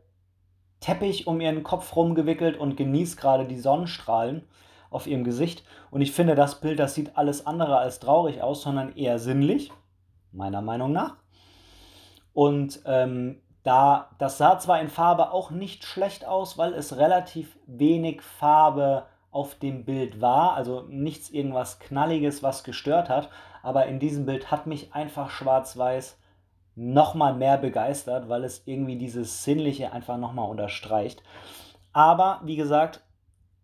Teppich 0.78 1.26
um 1.26 1.40
ihren 1.40 1.64
Kopf 1.64 1.96
rumgewickelt 1.96 2.56
und 2.56 2.76
genießt 2.76 3.20
gerade 3.20 3.46
die 3.46 3.58
Sonnenstrahlen 3.58 4.44
auf 4.90 5.08
ihrem 5.08 5.24
Gesicht. 5.24 5.64
Und 5.90 6.02
ich 6.02 6.12
finde, 6.12 6.36
das 6.36 6.60
Bild, 6.60 6.78
das 6.78 6.94
sieht 6.94 7.18
alles 7.18 7.48
andere 7.48 7.78
als 7.78 7.98
traurig 7.98 8.42
aus, 8.42 8.62
sondern 8.62 8.94
eher 8.94 9.18
sinnlich, 9.18 9.72
meiner 10.30 10.62
Meinung 10.62 10.92
nach. 10.92 11.23
Und 12.34 12.80
ähm, 12.84 13.40
da, 13.62 14.10
das 14.18 14.36
sah 14.36 14.58
zwar 14.58 14.80
in 14.80 14.90
Farbe 14.90 15.32
auch 15.32 15.50
nicht 15.50 15.84
schlecht 15.84 16.26
aus, 16.26 16.58
weil 16.58 16.74
es 16.74 16.98
relativ 16.98 17.56
wenig 17.66 18.20
Farbe 18.20 19.06
auf 19.30 19.54
dem 19.56 19.84
Bild 19.84 20.20
war, 20.20 20.54
also 20.54 20.82
nichts 20.88 21.30
irgendwas 21.30 21.80
Knalliges, 21.80 22.42
was 22.42 22.62
gestört 22.62 23.08
hat, 23.08 23.30
aber 23.62 23.86
in 23.86 23.98
diesem 23.98 24.26
Bild 24.26 24.50
hat 24.50 24.66
mich 24.66 24.94
einfach 24.94 25.30
schwarz-weiß 25.30 26.18
nochmal 26.76 27.34
mehr 27.34 27.56
begeistert, 27.56 28.28
weil 28.28 28.44
es 28.44 28.62
irgendwie 28.66 28.96
dieses 28.96 29.42
Sinnliche 29.42 29.92
einfach 29.92 30.18
nochmal 30.18 30.48
unterstreicht. 30.48 31.22
Aber 31.92 32.40
wie 32.44 32.56
gesagt, 32.56 33.00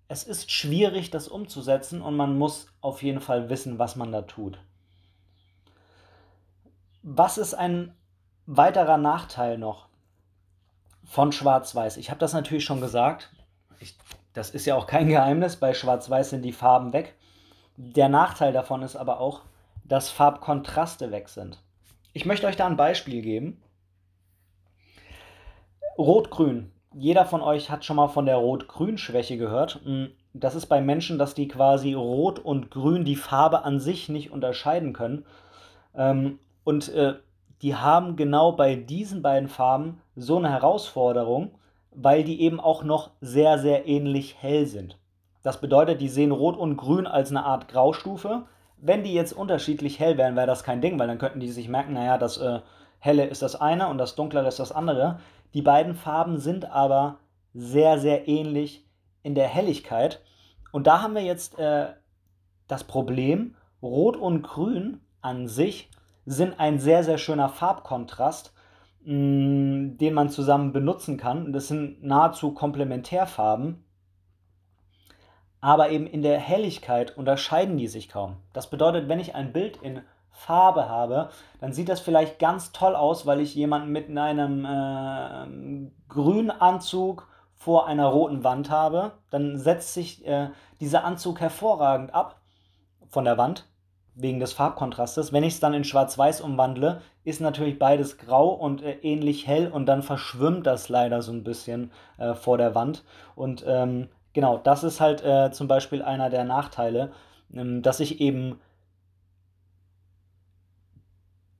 es 0.09 0.24
ist 0.24 0.50
schwierig, 0.50 1.11
das 1.11 1.28
umzusetzen 1.28 2.02
und 2.02 2.16
man 2.16 2.37
muss 2.38 2.66
auf 2.80 3.02
jeden 3.02 3.20
Fall 3.20 3.48
wissen, 3.48 3.78
was 3.78 3.94
man 3.94 4.11
da 4.11 4.22
tut. 4.22 4.59
Was 7.02 7.38
ist 7.38 7.54
ein 7.54 7.94
weiterer 8.56 8.96
Nachteil 8.96 9.58
noch 9.58 9.86
von 11.04 11.30
Schwarz-Weiß? 11.32 11.96
Ich 11.96 12.10
habe 12.10 12.18
das 12.18 12.32
natürlich 12.32 12.64
schon 12.64 12.80
gesagt. 12.80 13.30
Ich, 13.78 13.96
das 14.32 14.50
ist 14.50 14.66
ja 14.66 14.74
auch 14.74 14.86
kein 14.86 15.08
Geheimnis. 15.08 15.56
Bei 15.56 15.72
Schwarz-Weiß 15.72 16.30
sind 16.30 16.42
die 16.42 16.52
Farben 16.52 16.92
weg. 16.92 17.14
Der 17.76 18.08
Nachteil 18.08 18.52
davon 18.52 18.82
ist 18.82 18.96
aber 18.96 19.20
auch, 19.20 19.42
dass 19.84 20.10
Farbkontraste 20.10 21.10
weg 21.12 21.28
sind. 21.28 21.62
Ich 22.12 22.26
möchte 22.26 22.46
euch 22.46 22.56
da 22.56 22.66
ein 22.66 22.76
Beispiel 22.76 23.22
geben. 23.22 23.62
Rot-Grün. 25.96 26.72
Jeder 26.92 27.26
von 27.26 27.42
euch 27.42 27.70
hat 27.70 27.84
schon 27.84 27.96
mal 27.96 28.08
von 28.08 28.26
der 28.26 28.36
Rot-Grün-Schwäche 28.36 29.36
gehört. 29.36 29.80
Mm, 29.84 30.06
das 30.32 30.56
ist 30.56 30.66
bei 30.66 30.80
Menschen, 30.80 31.18
dass 31.18 31.34
die 31.34 31.46
quasi 31.46 31.94
Rot 31.94 32.40
und 32.40 32.70
Grün 32.70 33.04
die 33.04 33.16
Farbe 33.16 33.62
an 33.62 33.78
sich 33.78 34.08
nicht 34.08 34.32
unterscheiden 34.32 34.92
können. 34.92 35.24
Ähm, 35.94 36.40
und 36.64 36.88
äh, 36.88 37.14
die 37.62 37.75
haben 37.75 38.16
genau 38.16 38.53
bei 38.53 38.75
diesen 38.75 39.23
beiden 39.23 39.49
Farben 39.49 40.01
so 40.16 40.38
eine 40.38 40.51
Herausforderung, 40.51 41.53
weil 41.90 42.25
die 42.25 42.40
eben 42.40 42.61
auch 42.61 42.85
noch 42.85 43.11
sehr, 43.20 43.59
sehr 43.59 43.87
ähnlich 43.87 44.37
hell 44.40 44.66
sind. 44.66 44.99
Das 45.42 45.61
bedeutet, 45.61 46.01
die 46.01 46.09
sehen 46.09 46.33
Rot 46.33 46.57
und 46.57 46.77
Grün 46.77 47.07
als 47.07 47.31
eine 47.31 47.44
Art 47.44 47.68
Graustufe, 47.68 48.46
wenn 48.83 49.05
die 49.05 49.12
jetzt 49.12 49.33
unterschiedlich 49.33 49.99
hell 50.01 50.16
wären, 50.16 50.37
wäre 50.37 50.46
das 50.46 50.64
kein 50.64 50.81
Ding, 50.81 50.99
weil 50.99 51.07
dann 51.07 51.18
könnten 51.18 51.40
die 51.40 51.51
sich 51.51 51.68
merken, 51.68 51.92
naja, 51.94 52.18
das 52.18 52.38
äh, 52.38 52.61
helle 52.99 53.27
ist 53.27 53.42
das 53.42 53.57
eine 53.57 53.88
und 53.88 53.99
das 53.99 54.14
dunklere 54.14 54.49
ist 54.49 54.59
das 54.59 54.73
andere. 54.73 55.20
Die 55.55 55.62
beiden 55.62 55.94
Farben 55.94 56.38
sind 56.38 56.70
aber 56.70 57.18
sehr, 57.53 57.99
sehr 57.99 58.29
ähnlich 58.29 58.87
in 59.23 59.35
der 59.35 59.49
Helligkeit. 59.49 60.23
Und 60.73 60.87
da 60.87 61.03
haben 61.03 61.14
wir 61.14 61.23
jetzt 61.23 61.59
äh, 61.59 61.88
das 62.68 62.85
Problem, 62.85 63.57
Rot 63.83 64.16
und 64.16 64.42
Grün 64.42 65.01
an 65.20 65.49
sich 65.49 65.90
sind 66.33 66.59
ein 66.61 66.79
sehr, 66.79 67.05
sehr 67.05 67.19
schöner 67.19 67.49
Farbkontrast, 67.49 68.53
mh, 69.05 69.14
mm, 69.14 69.99
den 69.99 70.14
man 70.14 70.29
zusammen 70.29 70.73
benutzen 70.73 71.16
kann. 71.16 71.53
Das 71.53 71.69
sind 71.69 72.03
nahezu 72.03 72.53
Komplementärfarben 72.53 73.85
aber 75.61 75.90
eben 75.90 76.07
in 76.07 76.23
der 76.23 76.38
Helligkeit 76.38 77.16
unterscheiden 77.16 77.77
die 77.77 77.88
sich 77.88 78.09
kaum. 78.09 78.37
Das 78.53 78.71
bedeutet, 78.71 79.09
wenn 79.09 79.21
ich 79.21 79.35
ein 79.35 79.53
Bild 79.53 79.77
in 79.83 80.03
Farbe 80.31 80.88
habe, 80.88 81.29
dann 81.61 81.73
sieht 81.73 81.88
das 81.88 82.01
vielleicht 82.01 82.38
ganz 82.38 82.73
toll 82.73 82.97
aus, 82.97 83.27
weil 83.27 83.40
ich 83.40 83.55
jemanden 83.55 83.90
mit 83.90 84.09
einem 84.16 84.64
äh, 84.64 85.90
grünen 86.09 86.51
Anzug 86.51 87.29
vor 87.55 87.87
einer 87.87 88.07
roten 88.07 88.43
Wand 88.43 88.71
habe. 88.71 89.12
Dann 89.31 89.59
setzt 89.59 89.93
sich 89.93 90.27
äh, 90.27 90.49
dieser 90.81 91.05
Anzug 91.05 91.40
hervorragend 91.40 92.14
ab 92.14 92.40
von 93.09 93.25
der 93.25 93.37
Wand 93.37 93.66
wegen 94.22 94.40
des 94.40 94.52
Farbkontrastes. 94.52 95.33
Wenn 95.33 95.44
ich 95.44 95.54
es 95.54 95.61
dann 95.61 95.74
in 95.74 95.85
Schwarz-Weiß 95.85 96.40
umwandle, 96.40 97.02
ist 97.24 97.40
natürlich 97.40 97.78
beides 97.78 98.18
grau 98.18 98.48
und 98.48 98.83
äh, 98.83 98.98
ähnlich 99.02 99.46
hell 99.46 99.68
und 99.68 99.87
dann 99.87 100.02
verschwimmt 100.02 100.66
das 100.66 100.88
leider 100.88 101.22
so 101.22 101.33
ein 101.33 101.44
bisschen 101.44 101.90
äh, 102.18 102.35
vor 102.35 102.59
der 102.59 102.74
Wand. 102.74 103.04
Und 103.35 103.64
ähm, 103.66 104.09
genau, 104.33 104.59
das 104.59 104.85
ist 104.85 105.00
halt 105.00 105.24
äh, 105.24 105.50
zum 105.52 105.68
Beispiel 105.68 106.02
einer 106.02 106.30
der 106.30 106.44
Nachteile, 106.44 107.12
ähm, 107.52 107.83
dass 107.83 108.00
ich 108.00 108.20
eben 108.20 108.61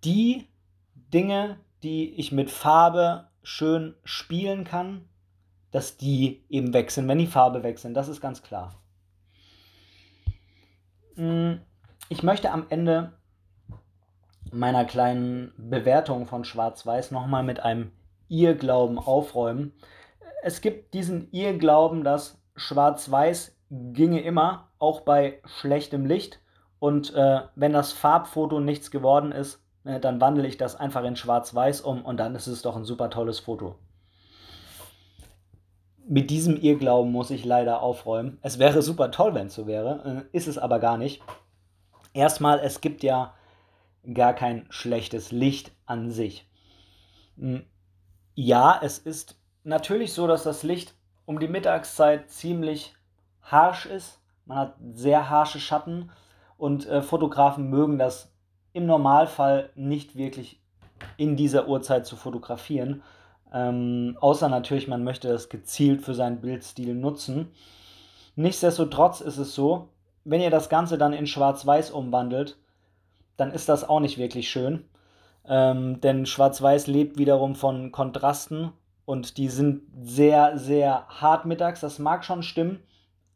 die 0.05 0.47
Dinge, 0.95 1.59
die 1.83 2.15
ich 2.15 2.33
mit 2.33 2.51
Farbe 2.51 3.29
schön 3.43 3.95
spielen 4.05 4.65
kann, 4.65 5.09
dass 5.71 5.97
die 5.97 6.45
eben 6.49 6.73
wechseln, 6.73 7.09
wenn 7.09 7.19
die 7.19 7.27
Farbe 7.27 7.63
wechseln. 7.63 7.95
Das 7.95 8.09
ist 8.09 8.21
ganz 8.21 8.43
klar. 8.43 8.75
Mm, 11.17 11.55
ich 12.11 12.25
möchte 12.25 12.51
am 12.51 12.67
Ende 12.69 13.13
meiner 14.51 14.85
kleinen 14.85 15.53
Bewertung 15.57 16.27
von 16.27 16.45
Schwarz-Weiß 16.45 17.13
nochmal 17.13 17.45
mit 17.45 17.61
einem 17.61 17.93
Irrglauben 18.29 18.99
aufräumen. 18.99 19.73
Es 20.43 20.61
gibt 20.61 20.93
diesen 20.93 21.31
Irrglauben, 21.31 22.03
dass 22.03 22.43
Schwarz-Weiß 22.57 23.57
ginge 23.71 24.21
immer, 24.23 24.69
auch 24.81 25.03
bei 25.03 25.41
schlechtem 25.45 26.05
Licht. 26.05 26.41
Und 26.81 27.15
äh, 27.15 27.43
wenn 27.55 27.73
das 27.73 27.93
Farbfoto 27.93 28.59
nichts 28.59 28.91
geworden 28.91 29.31
ist, 29.31 29.63
äh, 29.85 30.01
dann 30.01 30.21
wandle 30.21 30.49
ich 30.49 30.57
das 30.57 30.75
einfach 30.75 31.05
in 31.05 31.15
Schwarz-Weiß 31.15 31.81
um 31.83 32.05
und 32.05 32.17
dann 32.17 32.35
ist 32.35 32.49
es 32.49 32.63
doch 32.63 32.75
ein 32.75 32.85
super 32.85 33.11
tolles 33.11 33.39
Foto. 33.39 33.77
Mit 36.09 36.29
diesem 36.31 36.57
Irrglauben 36.57 37.13
muss 37.13 37.31
ich 37.31 37.45
leider 37.45 37.83
aufräumen. 37.83 38.39
Es 38.43 38.59
wäre 38.59 38.83
super 38.83 39.13
toll, 39.13 39.35
wenn 39.35 39.47
es 39.47 39.55
so 39.55 39.69
wäre, 39.69 40.27
äh, 40.33 40.37
ist 40.37 40.49
es 40.49 40.59
aber 40.59 40.81
gar 40.81 40.99
nicht. 40.99 41.23
Erstmal, 42.13 42.61
es 42.61 42.81
gibt 42.81 43.03
ja 43.03 43.35
gar 44.15 44.35
kein 44.35 44.67
schlechtes 44.71 45.33
Licht 45.33 45.73
an 45.87 46.11
sich. 46.11 46.49
Hm, 47.37 47.65
ja, 48.35 48.81
es 48.83 48.99
ist 48.99 49.37
natürlich 49.65 50.13
so, 50.13 50.27
dass 50.27 50.43
das 50.43 50.63
Licht 50.63 50.95
um 51.27 51.39
die 51.39 51.49
Mittagszeit 51.49 52.31
ziemlich 52.31 52.95
harsch 53.43 53.87
ist. 53.87 54.21
Man 54.47 54.59
hat 54.59 54.77
sehr 54.95 55.31
harsche 55.31 55.61
Schatten 55.61 56.11
und 56.57 56.87
äh, 56.87 57.03
Fotografen 57.03 57.71
mögen 57.71 57.99
das 57.99 58.33
im 58.73 58.87
Normalfall 58.87 59.71
nicht 59.75 60.17
wirklich 60.17 60.61
in 61.17 61.37
dieser 61.37 61.69
Uhrzeit 61.69 62.07
zu 62.07 62.17
fotografieren. 62.17 63.03
Ähm, 63.53 64.17
außer 64.21 64.49
natürlich, 64.49 64.89
man 64.89 65.05
möchte 65.05 65.29
das 65.29 65.49
gezielt 65.49 66.03
für 66.03 66.15
seinen 66.15 66.41
Bildstil 66.41 66.95
nutzen. 66.95 67.53
Nichtsdestotrotz 68.37 69.21
ist 69.21 69.39
es 69.39 69.55
so, 69.55 69.89
wenn 70.25 70.41
ihr 70.41 70.51
das 70.51 70.69
Ganze 70.69 70.99
dann 70.99 71.13
in 71.13 71.27
Schwarz-Weiß 71.27 71.91
umwandelt, 71.91 72.59
dann 73.37 73.53
ist 73.53 73.69
das 73.69 73.89
auch 73.89 74.01
nicht 74.01 74.19
wirklich 74.19 74.51
schön. 74.51 74.85
Ähm, 75.49 76.01
denn 76.01 76.27
Schwarz-Weiß 76.27 76.87
lebt 76.87 77.19
wiederum 77.19 77.55
von 77.55 77.93
Kontrasten 77.93 78.73
und 79.07 79.39
die 79.39 79.49
sind 79.49 79.83
sehr, 80.03 80.59
sehr 80.59 81.07
hart 81.09 81.47
mittags. 81.47 81.81
Das 81.81 81.99
mag 81.99 82.25
schon 82.25 82.43
stimmen, 82.43 82.83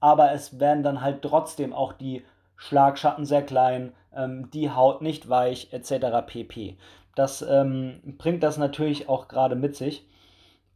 aber 0.01 0.33
es 0.33 0.61
werden 0.61 0.83
dann 0.83 1.01
halt 1.01 1.23
trotzdem 1.23 1.73
auch 1.73 1.92
die 1.92 2.23
Schlagschatten 2.57 3.25
sehr 3.25 3.42
klein, 3.42 3.92
ähm, 4.14 4.51
die 4.53 4.70
Haut 4.70 5.03
nicht 5.03 5.29
weich, 5.29 5.73
etc. 5.73 6.27
pp. 6.27 6.77
Das 7.14 7.42
ähm, 7.42 8.01
bringt 8.18 8.42
das 8.42 8.59
natürlich 8.59 9.09
auch 9.09 9.29
gerade 9.29 9.57
mit 9.57 9.77
sich. 9.77 10.07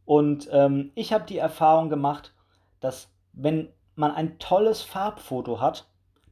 Und 0.05 0.49
ähm, 0.51 0.91
ich 0.95 1.13
habe 1.13 1.25
die 1.25 1.37
Erfahrung 1.37 1.89
gemacht, 1.89 2.33
dass 2.79 3.11
wenn 3.33 3.69
man 3.95 4.11
ein 4.11 4.39
tolles 4.39 4.81
Farbfoto 4.81 5.61
hat, 5.61 5.88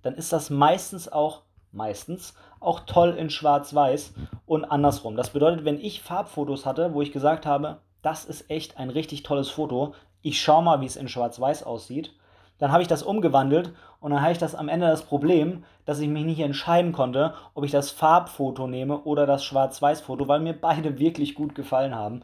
dann 0.08 0.16
ist 0.16 0.32
das 0.32 0.50
meistens 0.50 1.12
auch 1.12 1.42
meistens 1.74 2.34
auch 2.62 2.80
toll 2.82 3.10
in 3.18 3.30
Schwarz-Weiß 3.30 4.14
und 4.46 4.64
andersrum. 4.64 5.18
Das 5.18 5.32
bedeutet, 5.32 5.66
wenn 5.66 5.82
ich 5.82 6.02
Farbfotos 6.02 6.66
hatte, 6.66 6.94
wo 6.94 7.02
ich 7.02 7.12
gesagt 7.12 7.46
habe, 7.46 7.80
das 8.02 8.24
ist 8.24 8.50
echt 8.50 8.78
ein 8.78 8.90
richtig 8.90 9.24
tolles 9.24 9.50
Foto, 9.50 9.94
ich 10.22 10.42
schaue 10.42 10.64
mal, 10.64 10.80
wie 10.80 10.86
es 10.86 10.96
in 10.96 11.10
Schwarz-Weiß 11.10 11.64
aussieht, 11.64 12.14
dann 12.58 12.72
habe 12.72 12.82
ich 12.82 12.88
das 12.88 13.04
umgewandelt 13.04 13.74
und 14.00 14.12
dann 14.12 14.22
habe 14.22 14.32
ich 14.32 14.38
das 14.38 14.56
am 14.56 14.70
Ende 14.70 14.88
das 14.88 15.04
Problem, 15.04 15.66
dass 15.86 16.00
ich 16.00 16.08
mich 16.08 16.24
nicht 16.24 16.40
entscheiden 16.40 16.94
konnte, 16.94 17.34
ob 17.54 17.66
ich 17.66 17.72
das 17.72 17.92
Farbfoto 17.92 18.66
nehme 18.66 19.00
oder 19.02 19.26
das 19.26 19.44
Schwarz-Weiß-Foto, 19.44 20.30
weil 20.30 20.40
mir 20.40 20.54
beide 20.54 21.00
wirklich 21.00 21.36
gut 21.36 21.54
gefallen 21.54 21.94
haben. 21.94 22.24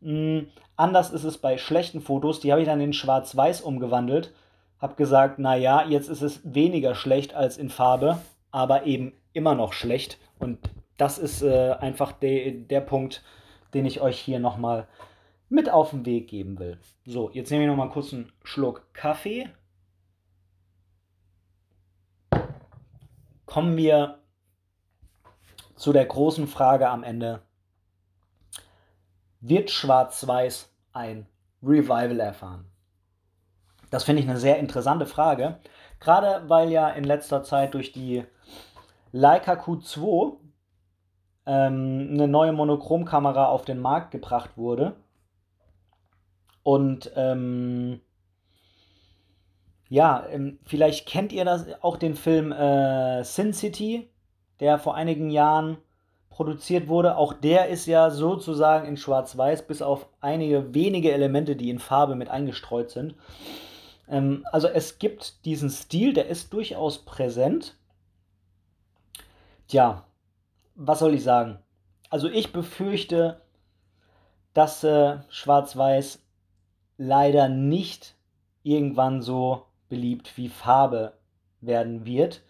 Mhm. 0.00 0.48
Anders 0.76 1.10
ist 1.10 1.24
es 1.24 1.38
bei 1.38 1.58
schlechten 1.58 2.00
Fotos, 2.00 2.40
die 2.40 2.52
habe 2.52 2.62
ich 2.62 2.68
dann 2.68 2.80
in 2.80 2.92
Schwarz-Weiß 2.92 3.60
umgewandelt, 3.60 4.32
habe 4.78 4.94
gesagt, 4.96 5.38
naja, 5.38 5.84
jetzt 5.88 6.08
ist 6.08 6.22
es 6.22 6.40
weniger 6.44 6.94
schlecht 6.94 7.34
als 7.34 7.56
in 7.56 7.70
Farbe, 7.70 8.18
aber 8.50 8.86
eben 8.86 9.12
immer 9.32 9.54
noch 9.54 9.72
schlecht. 9.72 10.18
Und 10.38 10.58
das 10.96 11.18
ist 11.18 11.42
äh, 11.42 11.72
einfach 11.72 12.12
de, 12.12 12.64
der 12.64 12.80
Punkt, 12.80 13.22
den 13.72 13.86
ich 13.86 14.00
euch 14.00 14.18
hier 14.18 14.38
nochmal 14.38 14.86
mit 15.48 15.70
auf 15.70 15.90
den 15.90 16.06
Weg 16.06 16.28
geben 16.28 16.58
will. 16.58 16.78
So, 17.04 17.30
jetzt 17.30 17.50
nehme 17.50 17.64
ich 17.64 17.68
nochmal 17.68 17.90
kurz 17.90 18.12
einen 18.12 18.32
Schluck 18.42 18.92
Kaffee. 18.92 19.48
Kommen 23.46 23.76
wir 23.76 24.18
zu 25.76 25.92
der 25.92 26.06
großen 26.06 26.46
Frage 26.46 26.88
am 26.88 27.02
Ende. 27.02 27.42
Wird 29.40 29.70
Schwarz-Weiß 29.70 30.72
ein 30.92 31.26
Revival 31.62 32.20
erfahren? 32.20 32.73
Das 33.94 34.02
finde 34.02 34.22
ich 34.22 34.28
eine 34.28 34.40
sehr 34.40 34.58
interessante 34.58 35.06
Frage, 35.06 35.60
gerade 36.00 36.48
weil 36.48 36.68
ja 36.68 36.88
in 36.88 37.04
letzter 37.04 37.44
Zeit 37.44 37.74
durch 37.74 37.92
die 37.92 38.24
Leica 39.12 39.52
Q2 39.52 40.32
ähm, 41.46 42.08
eine 42.10 42.26
neue 42.26 42.52
Monochromkamera 42.52 43.46
auf 43.46 43.64
den 43.64 43.78
Markt 43.78 44.10
gebracht 44.10 44.56
wurde. 44.56 44.96
Und 46.64 47.12
ähm, 47.14 48.00
ja, 49.88 50.26
ähm, 50.28 50.58
vielleicht 50.64 51.06
kennt 51.06 51.32
ihr 51.32 51.44
das 51.44 51.64
auch 51.80 51.96
den 51.96 52.16
Film 52.16 52.50
äh, 52.50 53.22
Sin 53.22 53.52
City, 53.52 54.10
der 54.58 54.80
vor 54.80 54.96
einigen 54.96 55.30
Jahren 55.30 55.78
produziert 56.30 56.88
wurde. 56.88 57.16
Auch 57.16 57.32
der 57.32 57.68
ist 57.68 57.86
ja 57.86 58.10
sozusagen 58.10 58.88
in 58.88 58.96
Schwarz-Weiß, 58.96 59.68
bis 59.68 59.82
auf 59.82 60.08
einige 60.20 60.74
wenige 60.74 61.12
Elemente, 61.12 61.54
die 61.54 61.70
in 61.70 61.78
Farbe 61.78 62.16
mit 62.16 62.28
eingestreut 62.28 62.90
sind. 62.90 63.14
Ähm, 64.08 64.46
also 64.52 64.68
es 64.68 64.98
gibt 64.98 65.44
diesen 65.44 65.70
Stil, 65.70 66.12
der 66.12 66.26
ist 66.26 66.52
durchaus 66.52 67.04
präsent. 67.04 67.76
Tja, 69.68 70.04
was 70.74 70.98
soll 70.98 71.14
ich 71.14 71.22
sagen? 71.22 71.58
Also 72.10 72.28
ich 72.28 72.52
befürchte, 72.52 73.40
dass 74.52 74.84
äh, 74.84 75.18
Schwarz-Weiß 75.28 76.20
leider 76.96 77.48
nicht 77.48 78.14
irgendwann 78.62 79.20
so 79.22 79.64
beliebt 79.88 80.36
wie 80.36 80.48
Farbe 80.48 81.14
werden 81.60 82.04
wird. 82.04 82.42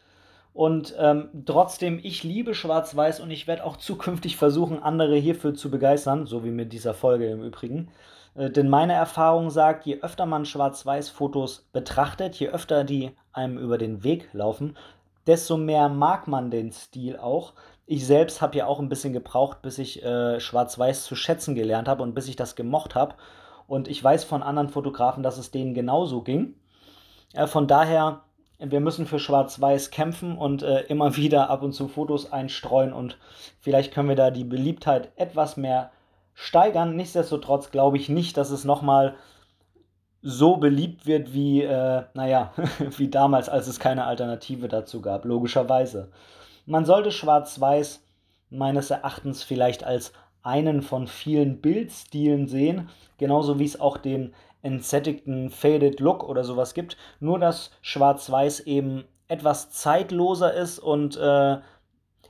Und 0.52 0.94
ähm, 0.98 1.30
trotzdem, 1.46 1.98
ich 2.00 2.22
liebe 2.22 2.54
Schwarz-Weiß 2.54 3.20
und 3.20 3.30
ich 3.30 3.46
werde 3.46 3.64
auch 3.64 3.76
zukünftig 3.76 4.36
versuchen, 4.36 4.82
andere 4.82 5.16
hierfür 5.16 5.54
zu 5.54 5.70
begeistern, 5.70 6.26
so 6.26 6.44
wie 6.44 6.52
mit 6.52 6.72
dieser 6.72 6.94
Folge 6.94 7.28
im 7.28 7.42
Übrigen. 7.42 7.88
Äh, 8.34 8.50
denn 8.50 8.68
meine 8.68 8.94
Erfahrung 8.94 9.50
sagt, 9.50 9.86
je 9.86 10.00
öfter 10.00 10.26
man 10.26 10.44
Schwarz-Weiß-Fotos 10.44 11.68
betrachtet, 11.72 12.36
je 12.36 12.48
öfter 12.48 12.84
die 12.84 13.12
einem 13.32 13.58
über 13.58 13.78
den 13.78 14.04
Weg 14.04 14.28
laufen, 14.32 14.76
desto 15.26 15.56
mehr 15.56 15.88
mag 15.88 16.28
man 16.28 16.50
den 16.50 16.72
Stil 16.72 17.16
auch. 17.16 17.54
Ich 17.86 18.06
selbst 18.06 18.40
habe 18.40 18.56
ja 18.56 18.66
auch 18.66 18.80
ein 18.80 18.88
bisschen 18.88 19.12
gebraucht, 19.12 19.62
bis 19.62 19.78
ich 19.78 20.02
äh, 20.02 20.40
Schwarz-Weiß 20.40 21.04
zu 21.04 21.16
schätzen 21.16 21.54
gelernt 21.54 21.88
habe 21.88 22.02
und 22.02 22.14
bis 22.14 22.28
ich 22.28 22.36
das 22.36 22.56
gemocht 22.56 22.94
habe. 22.94 23.14
Und 23.66 23.88
ich 23.88 24.02
weiß 24.02 24.24
von 24.24 24.42
anderen 24.42 24.68
Fotografen, 24.68 25.22
dass 25.22 25.38
es 25.38 25.50
denen 25.50 25.74
genauso 25.74 26.22
ging. 26.22 26.54
Äh, 27.34 27.46
von 27.46 27.66
daher, 27.66 28.22
wir 28.58 28.80
müssen 28.80 29.06
für 29.06 29.18
Schwarz-Weiß 29.18 29.90
kämpfen 29.90 30.38
und 30.38 30.62
äh, 30.62 30.82
immer 30.82 31.16
wieder 31.16 31.50
ab 31.50 31.62
und 31.62 31.72
zu 31.72 31.88
Fotos 31.88 32.32
einstreuen 32.32 32.92
und 32.92 33.18
vielleicht 33.60 33.92
können 33.92 34.08
wir 34.08 34.16
da 34.16 34.30
die 34.30 34.44
Beliebtheit 34.44 35.12
etwas 35.16 35.56
mehr 35.56 35.90
steigern. 36.34 36.96
Nichtsdestotrotz 36.96 37.70
glaube 37.70 37.96
ich 37.96 38.08
nicht, 38.08 38.36
dass 38.36 38.50
es 38.50 38.64
nochmal 38.64 39.14
so 40.20 40.56
beliebt 40.56 41.06
wird 41.06 41.32
wie, 41.34 41.62
äh, 41.62 42.04
naja, 42.14 42.52
wie 42.96 43.08
damals, 43.08 43.48
als 43.48 43.66
es 43.66 43.78
keine 43.78 44.04
Alternative 44.04 44.68
dazu 44.68 45.00
gab, 45.00 45.24
logischerweise. 45.24 46.10
Man 46.66 46.86
sollte 46.86 47.12
Schwarz-Weiß 47.12 48.02
meines 48.50 48.90
Erachtens 48.90 49.42
vielleicht 49.42 49.84
als 49.84 50.12
einen 50.42 50.82
von 50.82 51.06
vielen 51.06 51.60
Bildstilen 51.60 52.46
sehen, 52.48 52.88
genauso 53.18 53.58
wie 53.58 53.64
es 53.64 53.80
auch 53.80 53.98
den 53.98 54.34
entsättigten 54.62 55.50
Faded 55.50 56.00
Look 56.00 56.26
oder 56.26 56.42
sowas 56.42 56.72
gibt, 56.74 56.96
nur 57.20 57.38
dass 57.38 57.70
Schwarz-Weiß 57.82 58.60
eben 58.60 59.04
etwas 59.28 59.70
zeitloser 59.70 60.54
ist 60.54 60.78
und 60.78 61.16
äh, 61.16 61.58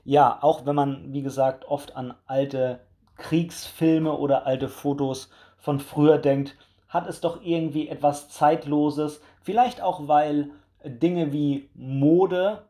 ja, 0.05 0.38
auch 0.43 0.67
wenn 0.67 0.75
man, 0.75 1.12
wie 1.12 1.23
gesagt, 1.23 1.64
oft 1.64 1.97
an 1.97 2.14
alte 2.27 2.81
Kriegsfilme 3.16 4.12
oder 4.12 4.46
alte 4.46 4.68
Fotos 4.68 5.31
von 5.57 5.81
früher 5.81 6.18
denkt, 6.18 6.57
hat 6.88 7.09
es 7.09 7.20
doch 7.20 7.42
irgendwie 7.42 7.88
etwas 7.88 8.29
Zeitloses. 8.29 9.20
Vielleicht 9.40 9.81
auch, 9.81 10.09
weil 10.09 10.50
Dinge 10.85 11.33
wie 11.33 11.68
Mode, 11.74 12.64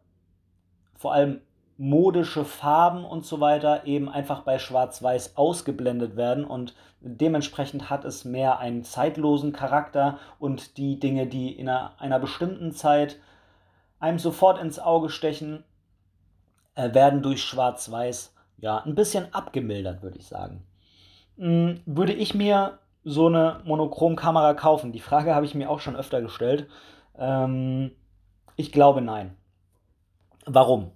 vor 0.95 1.13
allem 1.13 1.41
modische 1.77 2.45
Farben 2.45 3.05
und 3.05 3.27
so 3.27 3.41
weiter, 3.41 3.85
eben 3.87 4.09
einfach 4.09 4.43
bei 4.43 4.59
Schwarz-Weiß 4.59 5.37
ausgeblendet 5.37 6.17
werden 6.17 6.45
und 6.45 6.75
dementsprechend 7.01 7.91
hat 7.91 8.05
es 8.05 8.25
mehr 8.25 8.61
einen 8.61 8.85
zeitlosen 8.85 9.53
Charakter 9.53 10.19
und 10.39 10.79
die 10.79 11.01
Dinge, 11.01 11.27
die 11.27 11.53
in 11.53 11.69
einer, 11.69 11.93
einer 11.99 12.21
bestimmten 12.21 12.73
Zeit 12.73 13.19
einem 13.99 14.19
sofort 14.19 14.61
ins 14.61 14.79
Auge 14.79 15.09
stechen, 15.09 15.65
äh, 16.77 16.95
werden 16.95 17.23
durch 17.23 17.43
Schwarz-Weiß 17.43 18.34
ja 18.59 18.79
ein 18.79 18.95
bisschen 18.95 19.33
abgemildert, 19.33 20.03
würde 20.03 20.19
ich 20.19 20.27
sagen. 20.27 20.65
Hm, 21.37 21.81
würde 21.87 22.13
ich 22.13 22.35
mir 22.35 22.79
so 23.05 23.27
eine 23.27 23.61
Monochromkamera 23.65 24.55
kaufen? 24.55 24.93
Die 24.93 25.01
Frage 25.01 25.35
habe 25.35 25.47
ich 25.47 25.55
mir 25.55 25.71
auch 25.71 25.81
schon 25.81 25.97
öfter 25.97 26.23
gestellt. 26.23 26.69
Ähm, 27.19 27.93
ich 28.57 28.73
glaube 28.73 29.01
nein. 29.01 29.37
Warum? 30.47 30.93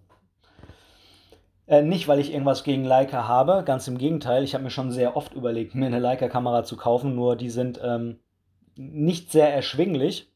Äh, 1.66 1.82
nicht, 1.82 2.08
weil 2.08 2.18
ich 2.18 2.32
irgendwas 2.32 2.64
gegen 2.64 2.84
Leica 2.84 3.28
habe, 3.28 3.62
ganz 3.64 3.86
im 3.88 3.98
Gegenteil. 3.98 4.42
Ich 4.42 4.54
habe 4.54 4.64
mir 4.64 4.70
schon 4.70 4.90
sehr 4.90 5.16
oft 5.16 5.34
überlegt, 5.34 5.74
mir 5.74 5.86
eine 5.86 5.98
Leica-Kamera 5.98 6.64
zu 6.64 6.76
kaufen, 6.76 7.14
nur 7.14 7.36
die 7.36 7.50
sind 7.50 7.78
ähm, 7.82 8.18
nicht 8.76 9.30
sehr 9.30 9.52
erschwinglich. 9.52 10.32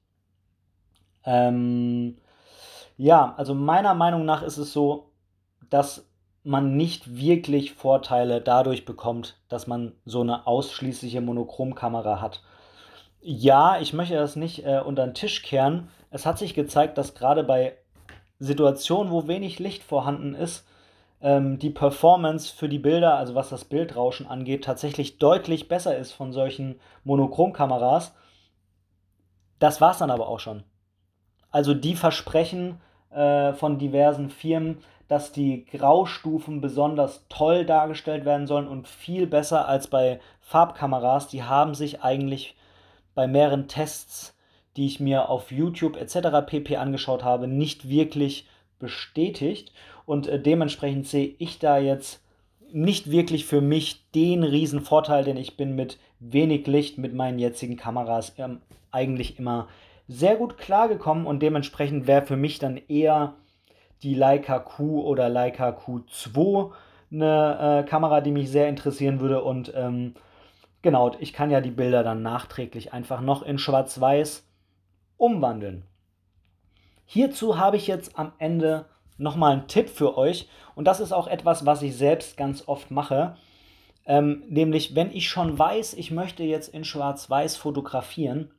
Ähm, 1.24 2.18
ja, 2.96 3.34
also 3.36 3.54
meiner 3.54 3.94
Meinung 3.94 4.24
nach 4.26 4.42
ist 4.42 4.58
es 4.58 4.72
so, 4.72 5.12
dass 5.70 6.11
man 6.44 6.76
nicht 6.76 7.16
wirklich 7.16 7.72
Vorteile 7.74 8.40
dadurch 8.40 8.84
bekommt, 8.84 9.36
dass 9.48 9.66
man 9.66 9.92
so 10.04 10.20
eine 10.20 10.46
ausschließliche 10.46 11.20
Monochromkamera 11.20 12.20
hat. 12.20 12.42
Ja, 13.20 13.78
ich 13.80 13.92
möchte 13.92 14.14
das 14.14 14.34
nicht 14.34 14.66
äh, 14.66 14.80
unter 14.84 15.06
den 15.06 15.14
Tisch 15.14 15.42
kehren. 15.42 15.88
Es 16.10 16.26
hat 16.26 16.38
sich 16.38 16.54
gezeigt, 16.54 16.98
dass 16.98 17.14
gerade 17.14 17.44
bei 17.44 17.76
Situationen, 18.40 19.12
wo 19.12 19.28
wenig 19.28 19.60
Licht 19.60 19.84
vorhanden 19.84 20.34
ist, 20.34 20.66
ähm, 21.20 21.60
die 21.60 21.70
Performance 21.70 22.52
für 22.52 22.68
die 22.68 22.80
Bilder, 22.80 23.16
also 23.16 23.36
was 23.36 23.48
das 23.48 23.64
Bildrauschen 23.64 24.26
angeht, 24.26 24.64
tatsächlich 24.64 25.18
deutlich 25.18 25.68
besser 25.68 25.96
ist 25.96 26.10
von 26.10 26.32
solchen 26.32 26.80
Monochromkameras. 27.04 28.14
Das 29.60 29.80
war 29.80 29.92
es 29.92 29.98
dann 29.98 30.10
aber 30.10 30.28
auch 30.28 30.40
schon. 30.40 30.64
Also 31.52 31.74
die 31.74 31.94
Versprechen 31.94 32.80
äh, 33.10 33.52
von 33.52 33.78
diversen 33.78 34.30
Firmen, 34.30 34.78
dass 35.12 35.30
die 35.30 35.66
Graustufen 35.66 36.62
besonders 36.62 37.26
toll 37.28 37.66
dargestellt 37.66 38.24
werden 38.24 38.46
sollen 38.46 38.66
und 38.66 38.88
viel 38.88 39.26
besser 39.26 39.68
als 39.68 39.86
bei 39.86 40.20
Farbkameras, 40.40 41.28
die 41.28 41.42
haben 41.42 41.74
sich 41.74 42.00
eigentlich 42.00 42.56
bei 43.14 43.26
mehreren 43.26 43.68
Tests, 43.68 44.34
die 44.78 44.86
ich 44.86 45.00
mir 45.00 45.28
auf 45.28 45.52
YouTube 45.52 45.98
etc. 45.98 46.46
pp 46.46 46.78
angeschaut 46.78 47.24
habe, 47.24 47.46
nicht 47.46 47.90
wirklich 47.90 48.48
bestätigt. 48.78 49.74
Und 50.06 50.28
äh, 50.28 50.40
dementsprechend 50.40 51.06
sehe 51.06 51.34
ich 51.36 51.58
da 51.58 51.76
jetzt 51.76 52.24
nicht 52.72 53.10
wirklich 53.10 53.44
für 53.44 53.60
mich 53.60 54.10
den 54.12 54.44
riesen 54.44 54.80
Vorteil, 54.80 55.24
denn 55.24 55.36
ich 55.36 55.58
bin 55.58 55.76
mit 55.76 55.98
wenig 56.20 56.66
Licht 56.66 56.96
mit 56.96 57.12
meinen 57.12 57.38
jetzigen 57.38 57.76
Kameras 57.76 58.32
ähm, 58.38 58.62
eigentlich 58.90 59.38
immer 59.38 59.68
sehr 60.08 60.36
gut 60.36 60.56
klargekommen 60.56 61.26
und 61.26 61.42
dementsprechend 61.42 62.06
wäre 62.06 62.24
für 62.24 62.38
mich 62.38 62.58
dann 62.58 62.80
eher 62.88 63.34
die 64.02 64.14
Leica 64.14 64.58
Q 64.58 65.02
oder 65.02 65.28
Leica 65.28 65.70
Q2 65.70 66.72
eine 67.12 67.84
äh, 67.84 67.88
Kamera, 67.88 68.20
die 68.20 68.32
mich 68.32 68.50
sehr 68.50 68.68
interessieren 68.68 69.20
würde 69.20 69.42
und 69.42 69.72
ähm, 69.74 70.14
genau, 70.80 71.12
ich 71.18 71.32
kann 71.32 71.50
ja 71.50 71.60
die 71.60 71.70
Bilder 71.70 72.02
dann 72.02 72.22
nachträglich 72.22 72.92
einfach 72.92 73.20
noch 73.20 73.42
in 73.42 73.58
Schwarz-Weiß 73.58 74.46
umwandeln. 75.16 75.84
Hierzu 77.04 77.58
habe 77.58 77.76
ich 77.76 77.86
jetzt 77.86 78.18
am 78.18 78.32
Ende 78.38 78.86
nochmal 79.18 79.52
einen 79.52 79.68
Tipp 79.68 79.88
für 79.88 80.16
euch 80.16 80.48
und 80.74 80.86
das 80.86 81.00
ist 81.00 81.12
auch 81.12 81.26
etwas, 81.26 81.66
was 81.66 81.82
ich 81.82 81.96
selbst 81.96 82.36
ganz 82.36 82.66
oft 82.66 82.90
mache. 82.90 83.36
Ähm, 84.04 84.42
nämlich, 84.48 84.96
wenn 84.96 85.12
ich 85.12 85.28
schon 85.28 85.58
weiß, 85.58 85.94
ich 85.94 86.10
möchte 86.10 86.42
jetzt 86.42 86.68
in 86.68 86.84
Schwarz-Weiß 86.84 87.56
fotografieren, 87.56 88.50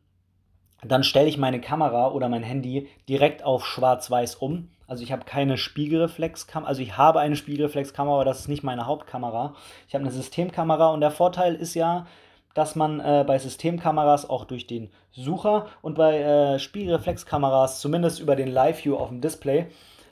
dann 0.86 1.04
stelle 1.04 1.28
ich 1.28 1.38
meine 1.38 1.62
Kamera 1.62 2.12
oder 2.12 2.30
mein 2.30 2.44
Handy 2.44 2.88
direkt 3.08 3.44
auf 3.44 3.66
Schwarz-Weiß 3.66 4.36
um. 4.36 4.70
Also 4.88 5.04
ich 5.04 5.12
habe 5.12 5.24
keine 5.26 5.58
Spiegelreflexkamera, 5.58 6.70
also 6.70 6.82
ich 6.82 6.98
habe 6.98 7.20
eine 7.20 7.36
Spiegelreflexkamera, 7.36 8.16
aber 8.16 8.26
das 8.26 8.42
ist 8.42 8.48
nicht 8.48 8.64
meine 8.64 8.86
Hauptkamera. 8.86 9.56
Ich 9.88 9.96
habe 9.96 10.04
eine 10.04 10.14
Systemkamera 10.14 10.90
und 10.90 11.02
der 11.02 11.12
Vorteil 11.12 11.56
ist 11.56 11.74
ja, 11.74 12.06
dass 12.54 12.76
man 12.76 13.00
äh, 13.00 13.24
bei 13.26 13.40
Systemkameras 13.40 14.30
auch 14.30 14.46
durch 14.46 14.68
den 14.68 14.92
Sucher 15.12 15.68
und 15.82 15.96
bei 15.96 16.20
äh, 16.20 16.60
Spiegelreflexkameras 16.60 17.80
zumindest 17.80 18.20
über 18.20 18.36
den 18.36 18.50
Live-View 18.50 18.96
auf 18.96 19.10
dem 19.10 19.22
Display 19.22 19.68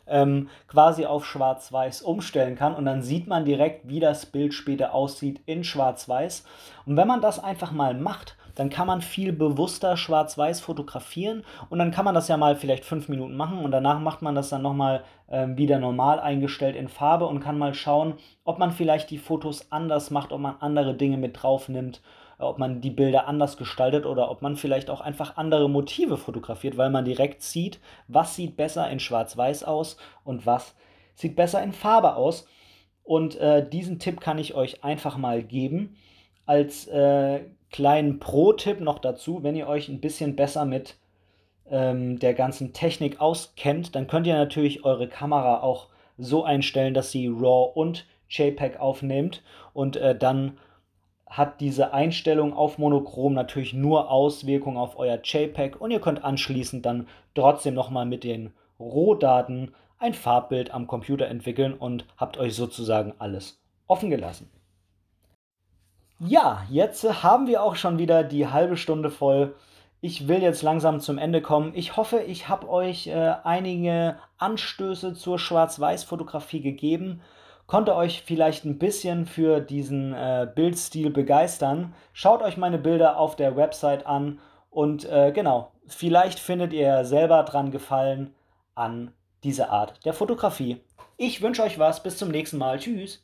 ähm, 0.07 0.49
quasi 0.67 1.05
auf 1.05 1.25
Schwarz-Weiß 1.25 2.01
umstellen 2.01 2.55
kann 2.55 2.75
und 2.75 2.85
dann 2.85 3.01
sieht 3.01 3.27
man 3.27 3.45
direkt, 3.45 3.87
wie 3.87 3.99
das 3.99 4.25
Bild 4.25 4.53
später 4.53 4.93
aussieht 4.93 5.41
in 5.45 5.63
Schwarz-Weiß. 5.63 6.43
Und 6.85 6.97
wenn 6.97 7.07
man 7.07 7.21
das 7.21 7.43
einfach 7.43 7.71
mal 7.71 7.93
macht, 7.93 8.35
dann 8.55 8.69
kann 8.69 8.87
man 8.87 9.01
viel 9.01 9.33
bewusster 9.33 9.97
schwarz-weiß 9.97 10.61
fotografieren 10.61 11.43
und 11.69 11.79
dann 11.79 11.91
kann 11.91 12.05
man 12.05 12.15
das 12.15 12.27
ja 12.27 12.37
mal 12.37 12.55
vielleicht 12.55 12.85
fünf 12.85 13.09
Minuten 13.09 13.35
machen 13.35 13.59
und 13.59 13.71
danach 13.71 13.99
macht 13.99 14.21
man 14.21 14.35
das 14.35 14.49
dann 14.49 14.61
nochmal 14.61 15.03
äh, 15.27 15.47
wieder 15.55 15.79
normal 15.79 16.19
eingestellt 16.19 16.75
in 16.75 16.87
Farbe 16.87 17.25
und 17.25 17.39
kann 17.39 17.57
mal 17.57 17.73
schauen, 17.73 18.15
ob 18.43 18.59
man 18.59 18.71
vielleicht 18.71 19.09
die 19.09 19.17
Fotos 19.17 19.71
anders 19.71 20.11
macht, 20.11 20.31
ob 20.31 20.41
man 20.41 20.55
andere 20.59 20.93
Dinge 20.93 21.17
mit 21.17 21.41
drauf 21.41 21.69
nimmt, 21.69 22.01
äh, 22.39 22.43
ob 22.43 22.57
man 22.57 22.81
die 22.81 22.91
Bilder 22.91 23.27
anders 23.27 23.57
gestaltet 23.57 24.05
oder 24.05 24.29
ob 24.29 24.41
man 24.41 24.55
vielleicht 24.55 24.89
auch 24.89 25.01
einfach 25.01 25.37
andere 25.37 25.69
Motive 25.69 26.17
fotografiert, 26.17 26.77
weil 26.77 26.89
man 26.89 27.05
direkt 27.05 27.41
sieht, 27.41 27.79
was 28.07 28.35
sieht 28.35 28.57
besser 28.57 28.89
in 28.89 28.99
schwarz-weiß 28.99 29.63
aus 29.63 29.97
und 30.23 30.45
was 30.45 30.75
sieht 31.15 31.35
besser 31.35 31.63
in 31.63 31.73
Farbe 31.73 32.15
aus. 32.15 32.47
Und 33.03 33.35
äh, 33.37 33.67
diesen 33.67 33.99
Tipp 33.99 34.21
kann 34.21 34.37
ich 34.37 34.53
euch 34.53 34.83
einfach 34.83 35.17
mal 35.17 35.43
geben 35.43 35.97
als 36.45 36.87
äh, 36.87 37.41
kleinen 37.71 38.19
Pro-Tipp 38.19 38.79
noch 38.79 38.99
dazu, 38.99 39.43
wenn 39.43 39.55
ihr 39.55 39.67
euch 39.67 39.89
ein 39.89 40.01
bisschen 40.01 40.35
besser 40.35 40.65
mit 40.65 40.97
ähm, 41.69 42.19
der 42.19 42.33
ganzen 42.33 42.73
Technik 42.73 43.21
auskennt, 43.21 43.95
dann 43.95 44.07
könnt 44.07 44.27
ihr 44.27 44.35
natürlich 44.35 44.83
eure 44.83 45.07
Kamera 45.07 45.61
auch 45.61 45.87
so 46.17 46.43
einstellen, 46.43 46.93
dass 46.93 47.11
sie 47.11 47.27
RAW 47.27 47.71
und 47.73 48.05
JPEG 48.29 48.79
aufnimmt. 48.79 49.41
Und 49.73 49.95
äh, 49.95 50.15
dann 50.17 50.57
hat 51.25 51.61
diese 51.61 51.93
Einstellung 51.93 52.53
auf 52.53 52.77
Monochrom 52.77 53.33
natürlich 53.33 53.73
nur 53.73 54.11
Auswirkungen 54.11 54.77
auf 54.77 54.99
euer 54.99 55.19
JPEG. 55.23 55.79
Und 55.79 55.91
ihr 55.91 56.01
könnt 56.01 56.23
anschließend 56.23 56.85
dann 56.85 57.07
trotzdem 57.35 57.73
nochmal 57.73 58.05
mit 58.05 58.23
den 58.23 58.51
Rohdaten 58.79 59.73
ein 59.97 60.13
Farbbild 60.13 60.73
am 60.73 60.87
Computer 60.87 61.27
entwickeln 61.27 61.73
und 61.73 62.05
habt 62.17 62.37
euch 62.37 62.55
sozusagen 62.55 63.13
alles 63.19 63.61
offen 63.87 64.09
gelassen. 64.09 64.49
Ja, 66.23 66.63
jetzt 66.69 67.23
haben 67.23 67.47
wir 67.47 67.63
auch 67.63 67.75
schon 67.75 67.97
wieder 67.97 68.23
die 68.23 68.45
halbe 68.47 68.77
Stunde 68.77 69.09
voll. 69.09 69.55
Ich 70.01 70.27
will 70.27 70.43
jetzt 70.43 70.61
langsam 70.61 70.99
zum 70.99 71.17
Ende 71.17 71.41
kommen. 71.41 71.71
Ich 71.73 71.97
hoffe, 71.97 72.19
ich 72.19 72.47
habe 72.47 72.69
euch 72.69 73.07
äh, 73.07 73.33
einige 73.43 74.17
Anstöße 74.37 75.15
zur 75.15 75.39
Schwarz-Weiß-Fotografie 75.39 76.61
gegeben, 76.61 77.21
konnte 77.65 77.95
euch 77.95 78.21
vielleicht 78.21 78.65
ein 78.65 78.77
bisschen 78.77 79.25
für 79.25 79.61
diesen 79.61 80.13
äh, 80.13 80.47
Bildstil 80.53 81.09
begeistern. 81.09 81.95
Schaut 82.13 82.43
euch 82.43 82.55
meine 82.55 82.77
Bilder 82.77 83.17
auf 83.17 83.35
der 83.35 83.55
Website 83.55 84.05
an 84.05 84.39
und 84.69 85.05
äh, 85.05 85.31
genau, 85.31 85.71
vielleicht 85.87 86.37
findet 86.37 86.71
ihr 86.71 87.03
selber 87.03 87.41
dran 87.41 87.71
Gefallen 87.71 88.35
an 88.75 89.11
dieser 89.43 89.71
Art 89.71 90.05
der 90.05 90.13
Fotografie. 90.13 90.81
Ich 91.17 91.41
wünsche 91.41 91.63
euch 91.63 91.79
was, 91.79 92.03
bis 92.03 92.17
zum 92.17 92.29
nächsten 92.29 92.59
Mal. 92.59 92.77
Tschüss. 92.77 93.23